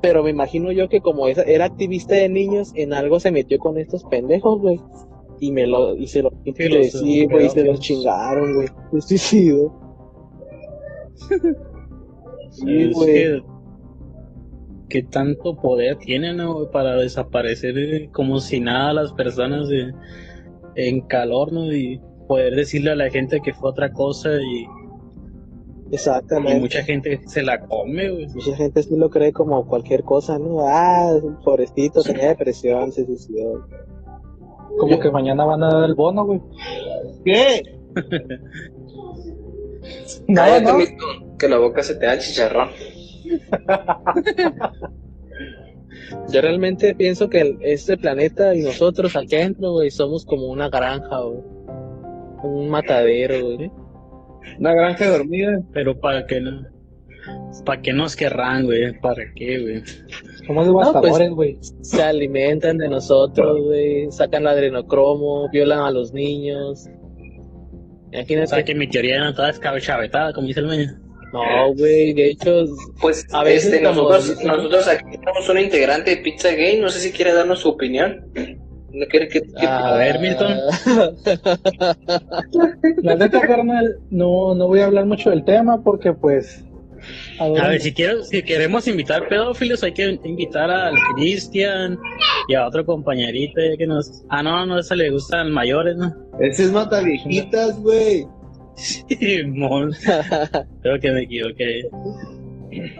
[0.00, 3.78] pero me imagino yo que como era activista de niños, en algo se metió con
[3.78, 4.80] estos pendejos, güey.
[5.42, 8.54] Y me lo, y se lo, y Sí, los, sí, güey, y se los chingaron,
[8.54, 8.68] güey.
[8.92, 9.72] Se suicidó.
[12.50, 13.42] Sí, Es güey.
[14.88, 19.66] que, tanto poder tienen ¿no, güey, para desaparecer eh, como si nada a las personas
[20.76, 21.72] en calor, ¿no?
[21.72, 26.60] Y poder decirle a la gente que fue otra cosa y, y Exactamente.
[26.60, 28.28] mucha gente se la come, güey.
[28.28, 30.68] Mucha gente sí lo cree como cualquier cosa, ¿no?
[30.68, 33.66] Ah, es pobrecito, tenía depresión, se suicidó.
[34.78, 36.40] Como que mañana van a dar el bono, güey.
[37.24, 37.62] ¿Qué?
[40.28, 41.36] No, Cállate, no.
[41.36, 42.68] que la boca se te da el chicharrón.
[46.32, 51.20] Yo realmente pienso que este planeta y nosotros aquí adentro, güey, somos como una granja,
[51.20, 51.40] güey.
[52.44, 53.70] Un matadero, güey.
[54.58, 55.62] Una granja de hormigas.
[55.72, 56.66] Pero para que no.
[57.64, 58.98] ¿Para qué nos querrán, güey?
[59.00, 59.82] ¿Para qué, güey?
[60.46, 61.58] Somos devastadores, güey.
[61.82, 64.10] Se alimentan de nosotros, güey.
[64.10, 66.86] Sacan adrenocromo, violan a los niños.
[66.88, 68.46] O Imagínate.
[68.48, 70.90] sea que mi teoría no estaba descabechavetada, como dice el meño.
[71.32, 72.64] No, güey, de hecho,
[73.00, 77.00] Pues A veces este, nosotros, nosotros aquí tenemos un integrante de Pizza Gay, no sé
[77.00, 78.26] si quiere darnos su opinión.
[78.94, 80.52] ¿No quiere que, que- ah, A ver, Milton.
[83.02, 86.64] La neta, carnal, no, no voy a hablar mucho del tema porque, pues.
[87.38, 91.98] A ver, si, quiero, si queremos invitar pedófilos, hay que invitar al Cristian
[92.48, 94.24] y a otro compañerito ya que nos...
[94.28, 96.14] Ah, no, no, eso le gustan mayores, ¿no?
[96.40, 98.26] Ese es mata viejitas, güey.
[98.76, 99.92] Simón.
[100.82, 101.82] Creo que me equivoqué.
[102.70, 102.94] Bien.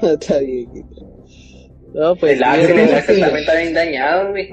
[1.94, 2.32] No, pues.
[2.38, 2.94] el Axel, sí, el sí.
[2.94, 4.48] Axel también está bien dañado, güey.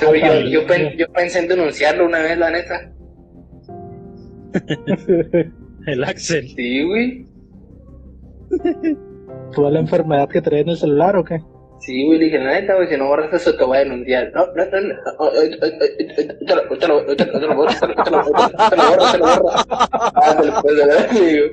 [0.00, 2.90] Yo, yo, yo, pen- yo pensé en denunciarlo una vez, la neta.
[5.86, 6.48] El Axel.
[6.56, 7.26] Sí, güey.
[9.54, 11.40] ¿Toda la enfermedad que trae en el celular o qué?
[11.80, 14.32] Sí, güey, le dije, la neta, güey, si no borras eso te voy a denunciar.
[14.32, 15.68] No, no, no, no, oh, oh, oh, oh,
[16.46, 19.50] te lo, te lo, te lo, te lo borro, te lo, borro, te lo borro.
[19.50, 21.50] Ah, te lo puedes dar, güey.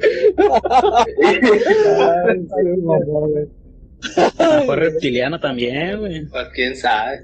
[4.65, 6.25] Fue reptiliano también, güey.
[6.27, 7.23] Pues quién sabe.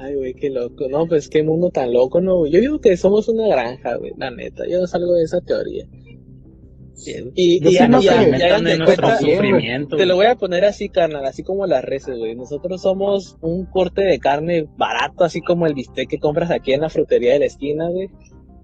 [0.00, 0.88] Ay, güey, qué loco.
[0.90, 2.46] No, pues qué mundo tan loco, ¿no?
[2.46, 4.64] Yo digo que somos una granja, güey, la neta.
[4.68, 5.86] Yo salgo de esa teoría.
[7.34, 8.08] Y, y, y- y-
[8.64, 9.96] de cuenta- sufrimiento.
[9.96, 12.34] Te lo voy a poner así, carnal, así como las reses, güey.
[12.34, 16.80] Nosotros somos un corte de carne barato, así como el bistec que compras aquí en
[16.80, 18.08] la frutería de la esquina, güey.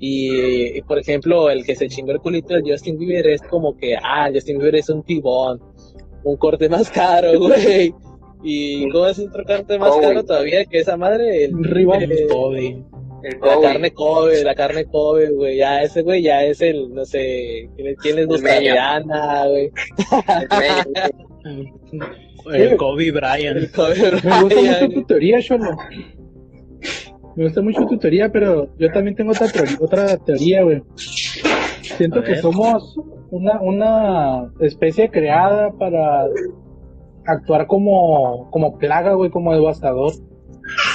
[0.01, 3.77] Y, y, por ejemplo, el que se chingó el culito de Justin Bieber es como
[3.77, 5.61] que, ah, Justin Bieber es un tibón,
[6.25, 7.95] un corte más caro, güey.
[8.43, 11.45] Y ¿cómo es otro corte más Oh, caro todavía que esa madre?
[11.45, 12.03] El, Un rival.
[13.25, 13.55] El- Kobe.
[13.55, 15.57] El la carne Kobe, la carne Kobe, güey.
[15.59, 19.71] Ya ese güey ya es el, no sé, ¿quién es- vegetariana, güey?
[22.53, 23.57] El Kobe Bryant.
[23.57, 25.77] El Kobe Me gusta mucho tu teoría, Cholo.
[27.37, 30.83] Me gusta mucho tu teoría, pero yo también tengo otra, teoría- otra teoría, güey.
[31.83, 32.97] Siento que somos
[33.31, 36.27] una, una especie creada para
[37.27, 40.13] actuar como, como plaga, güey, como devastador.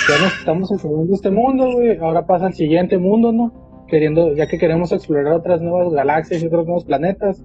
[0.09, 1.97] Ya nos estamos enfermando de este mundo, güey.
[1.97, 3.85] Ahora pasa al siguiente mundo, ¿no?
[3.87, 7.43] Queriendo, ya que queremos explorar otras nuevas galaxias y otros nuevos planetas.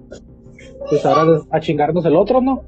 [0.88, 2.64] Pues ahora a chingarnos el otro, ¿no?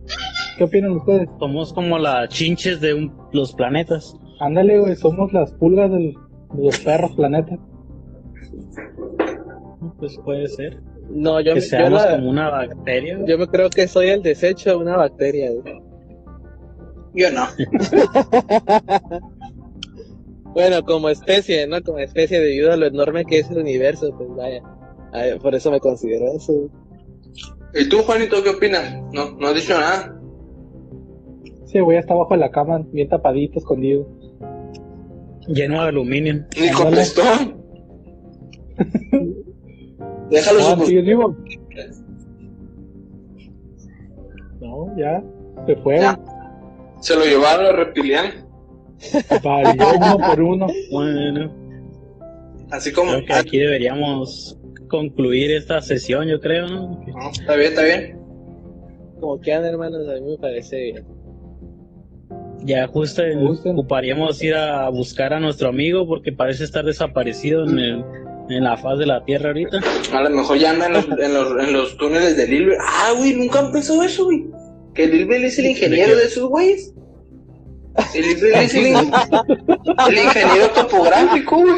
[0.58, 1.28] ¿Qué opinan ustedes?
[1.38, 4.16] Somos como las chinches de un- los planetas.
[4.40, 6.14] Ándale, güey, somos las pulgas del,
[6.54, 7.56] de los perros planeta.
[9.98, 10.80] Pues puede ser.
[11.10, 13.18] No, yo, Que me- yo, seamos la- como una bacteria.
[13.26, 15.80] yo me creo que soy el desecho de una bacteria, güey.
[17.14, 17.46] Yo no.
[20.56, 21.82] Bueno, como especie, ¿no?
[21.82, 24.62] Como especie debido a lo enorme que es el universo, pues vaya.
[25.12, 26.70] Ay, por eso me considero eso.
[27.74, 29.02] ¿Y tú, Juanito, qué opinas?
[29.12, 30.18] No, no has dicho nada.
[31.66, 34.08] Sí, güey, está abajo de la cama, bien tapadito, escondido.
[35.46, 36.46] Lleno de aluminio.
[36.58, 37.20] Ni contestó.
[40.30, 41.36] Déjalo Ah, su.
[44.60, 45.22] No, ya,
[45.66, 46.00] se fue.
[46.00, 46.18] Ya.
[47.00, 48.45] Se lo llevaron los reptilianos.
[49.42, 50.66] Uno por uno.
[50.90, 51.52] Bueno,
[52.70, 53.12] Así como.
[53.12, 57.04] creo que aquí deberíamos concluir esta sesión, yo creo, ¿no?
[57.06, 58.18] No, está bien, está bien.
[59.20, 61.04] Como quieran, hermanos, a mí me parece bien.
[62.64, 63.22] Ya justo
[63.64, 68.04] ocuparíamos ir a buscar a nuestro amigo porque parece estar desaparecido en, el,
[68.48, 69.80] en la faz de la Tierra ahorita.
[70.12, 72.80] A lo mejor ya anda en los, en los, en los túneles de Lilbert.
[72.82, 74.46] Ah, güey, nunca han pensado eso, güey.
[74.94, 76.92] Que Lilbert es el ingeniero ¿De esos güeyes.
[78.14, 78.24] El
[80.18, 81.74] ingeniero topográfico, güey.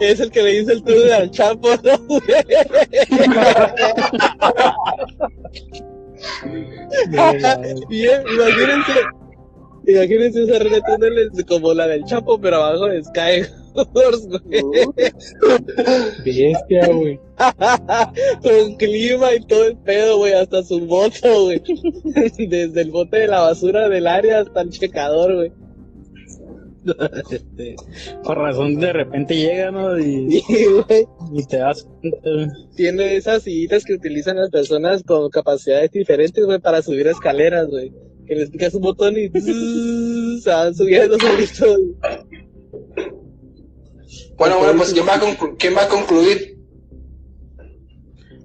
[0.00, 1.98] es el que le dice el túnel al Chapo, ¿no?
[7.88, 8.92] Bien, imagínense.
[9.86, 10.82] Imagínense esa red
[11.32, 13.42] de como la del Chapo, pero abajo de Sky
[13.74, 14.62] Horse, güey.
[16.24, 17.20] Bestia, güey.
[18.42, 21.62] Con clima y todo el pedo, güey, hasta su moto, güey.
[22.48, 25.52] Desde el bote de la basura del área hasta el checador, güey.
[27.32, 27.74] Este,
[28.22, 29.98] por razón de repente llega, ¿no?
[29.98, 30.66] Y, Sí,
[31.32, 32.52] y te das cuenta.
[32.76, 37.92] Tiene esas sillitas que utilizan las personas con capacidades diferentes, güey, para subir escaleras, güey.
[38.26, 39.28] Que les picas un botón y
[40.40, 41.78] se van subiendo solitos.
[44.36, 46.58] Bueno, bueno, pues ¿quién va a, ¿quién va a concluir?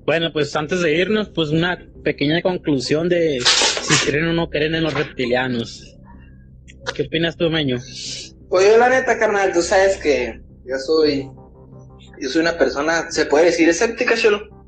[0.06, 4.76] Bueno, pues antes de irnos, pues una pequeña conclusión de si creen o no creen
[4.76, 5.98] en los reptilianos.
[6.96, 7.78] ¿Qué opinas tú, Meño?
[8.50, 11.30] Pues yo la neta, carnal, tú sabes que yo soy,
[12.20, 14.61] yo soy una persona, se puede decir escéptica, cholo.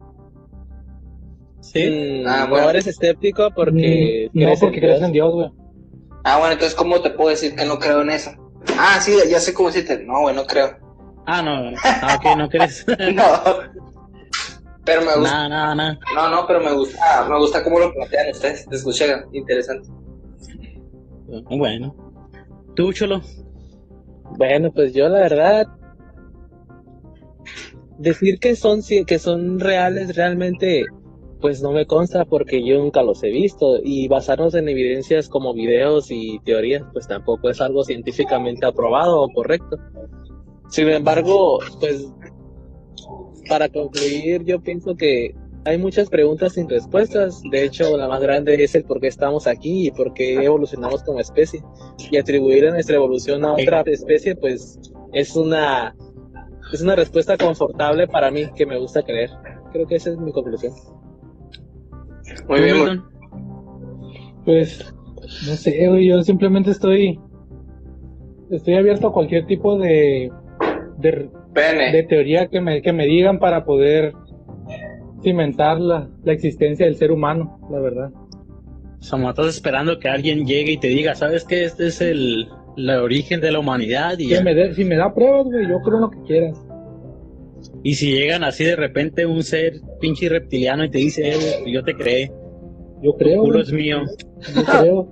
[1.73, 2.69] Sí, Ah, no bueno.
[2.69, 5.07] eres escéptico porque Mm, no, crees en porque crees Dios.
[5.07, 5.49] en Dios, güey.
[6.23, 8.31] Ah, bueno, entonces, ¿cómo te puedo decir que no creo en eso?
[8.77, 10.03] Ah, sí, ya sé cómo decirte.
[10.05, 10.77] No, güey, no creo.
[11.25, 11.71] Ah, no.
[11.83, 12.85] Ah, ok, no crees.
[13.13, 13.23] No.
[14.85, 15.47] Pero me gusta.
[15.47, 15.99] nada, nada, nada.
[16.13, 18.65] No, no, pero me gusta, me gusta cómo lo plantean ustedes.
[18.69, 19.87] Se escucha interesante.
[21.49, 21.95] Bueno.
[22.75, 23.21] ¿Tú, Cholo?
[24.37, 25.67] Bueno, pues yo la verdad
[27.97, 30.85] decir que son que son reales realmente
[31.43, 35.53] pues no me consta porque yo nunca los he visto y basarnos en evidencias como
[35.53, 39.75] videos y teorías pues tampoco es algo científicamente aprobado o correcto.
[40.69, 42.07] Sin embargo, pues
[43.49, 45.35] para concluir yo pienso que
[45.65, 47.41] hay muchas preguntas sin respuestas.
[47.51, 51.03] De hecho, la más grande es el por qué estamos aquí y por qué evolucionamos
[51.03, 51.61] como especie.
[52.09, 54.79] Y atribuir a nuestra evolución a otra especie, pues
[55.11, 55.93] es una
[56.71, 59.29] es una respuesta confortable para mí que me gusta creer.
[59.73, 60.71] Creo que esa es mi conclusión.
[62.47, 63.03] Muy ¿Tú, bien, Milton?
[64.45, 67.19] Pues, no sé, güey, yo simplemente estoy,
[68.51, 70.31] estoy abierto a cualquier tipo de,
[70.97, 71.91] de, Pene.
[71.91, 74.13] de teoría que me, que me digan para poder
[75.21, 78.11] cimentar la, la existencia del ser humano, la verdad.
[78.99, 81.63] O sea, estás esperando que alguien llegue y te diga, ¿sabes qué?
[81.65, 82.47] Este es el,
[82.77, 84.41] el origen de la humanidad y ya.
[84.41, 86.65] me si me da pruebas, güey, yo creo en lo que quieras.
[87.83, 91.83] Y si llegan así de repente un ser pinche reptiliano y te dice, eh, yo
[91.83, 92.31] te creé,
[93.01, 93.97] Yo tu creo, culo güey, es mío.
[94.55, 95.07] yo creo.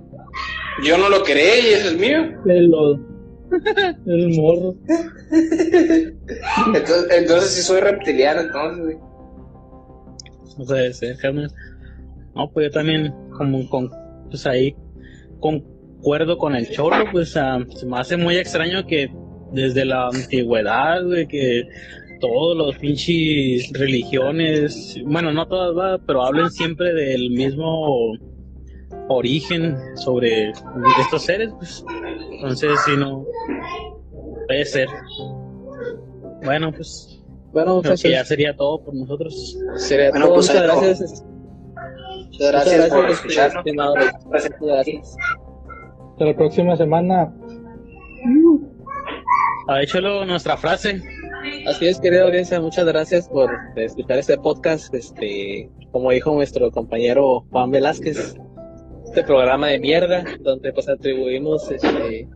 [0.84, 2.22] Yo no lo creé y ese es mío.
[2.46, 2.72] El,
[4.06, 4.74] el morro.
[6.66, 8.96] Entonces, entonces sí soy reptiliano, entonces, güey.
[10.58, 11.50] No sé, ser, carnal.
[12.34, 13.90] No, pues yo también, como con,
[14.30, 14.74] pues ahí
[15.40, 19.10] concuerdo con el cholo, pues ah, se me hace muy extraño que
[19.52, 21.64] desde la antigüedad, güey, que
[22.22, 28.12] todos los pinches religiones, bueno, no todas, va, pero hablen siempre del mismo
[29.08, 30.50] origen sobre
[31.00, 31.84] estos seres, pues.
[32.30, 33.26] Entonces, si no,
[34.46, 34.88] puede ser.
[36.44, 37.20] Bueno, pues,
[37.52, 39.58] Bueno, creo que ya muchachos, sería todo por nosotros.
[39.76, 40.34] sería Bueno, todo.
[40.36, 41.24] pues, Muchas gracias.
[42.30, 43.56] Muchas gracias por este, escucharnos.
[43.58, 43.94] estimado.
[43.94, 44.24] Gracias.
[44.24, 45.16] Muchas gracias.
[46.12, 47.34] Hasta la próxima semana.
[49.68, 51.00] Ha hecho nuestra frase.
[51.66, 54.92] Así es, querida audiencia, muchas gracias por escuchar este podcast.
[54.92, 58.34] Este, como dijo nuestro compañero Juan Velázquez,
[59.04, 62.28] este programa de mierda, donde pues atribuimos este,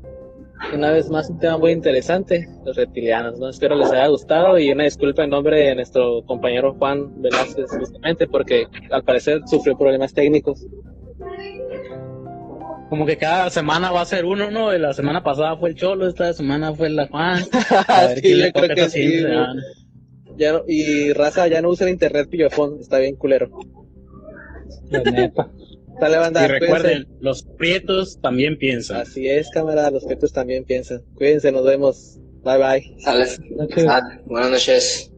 [0.73, 3.49] una vez más un tema muy interesante, los reptilianos, ¿no?
[3.49, 8.29] Espero les haya gustado y una disculpa en nombre de nuestro compañero Juan Velázquez, justamente
[8.29, 10.65] porque al parecer sufrió problemas técnicos.
[12.89, 14.71] Como que cada semana va a ser uno, ¿no?
[14.73, 17.43] La semana pasada fue el Cholo, esta semana fue la Juan.
[17.89, 19.35] A ver Sí, quién le yo creo toca que esta sí, siguiente güey.
[19.39, 19.63] semana.
[20.37, 23.51] Ya no- y raza, ya no usa el internet pillofón, está bien culero.
[24.91, 25.51] La neta.
[26.01, 26.67] Dale, banda, Y cuídense.
[26.67, 28.99] recuerden, los prietos también piensan.
[29.01, 31.03] Así es, cámara, los que también piensan.
[31.15, 32.19] Cuídense, nos vemos.
[32.45, 32.95] Bye bye.
[33.01, 33.41] Sales.
[34.27, 35.11] Buenas noches.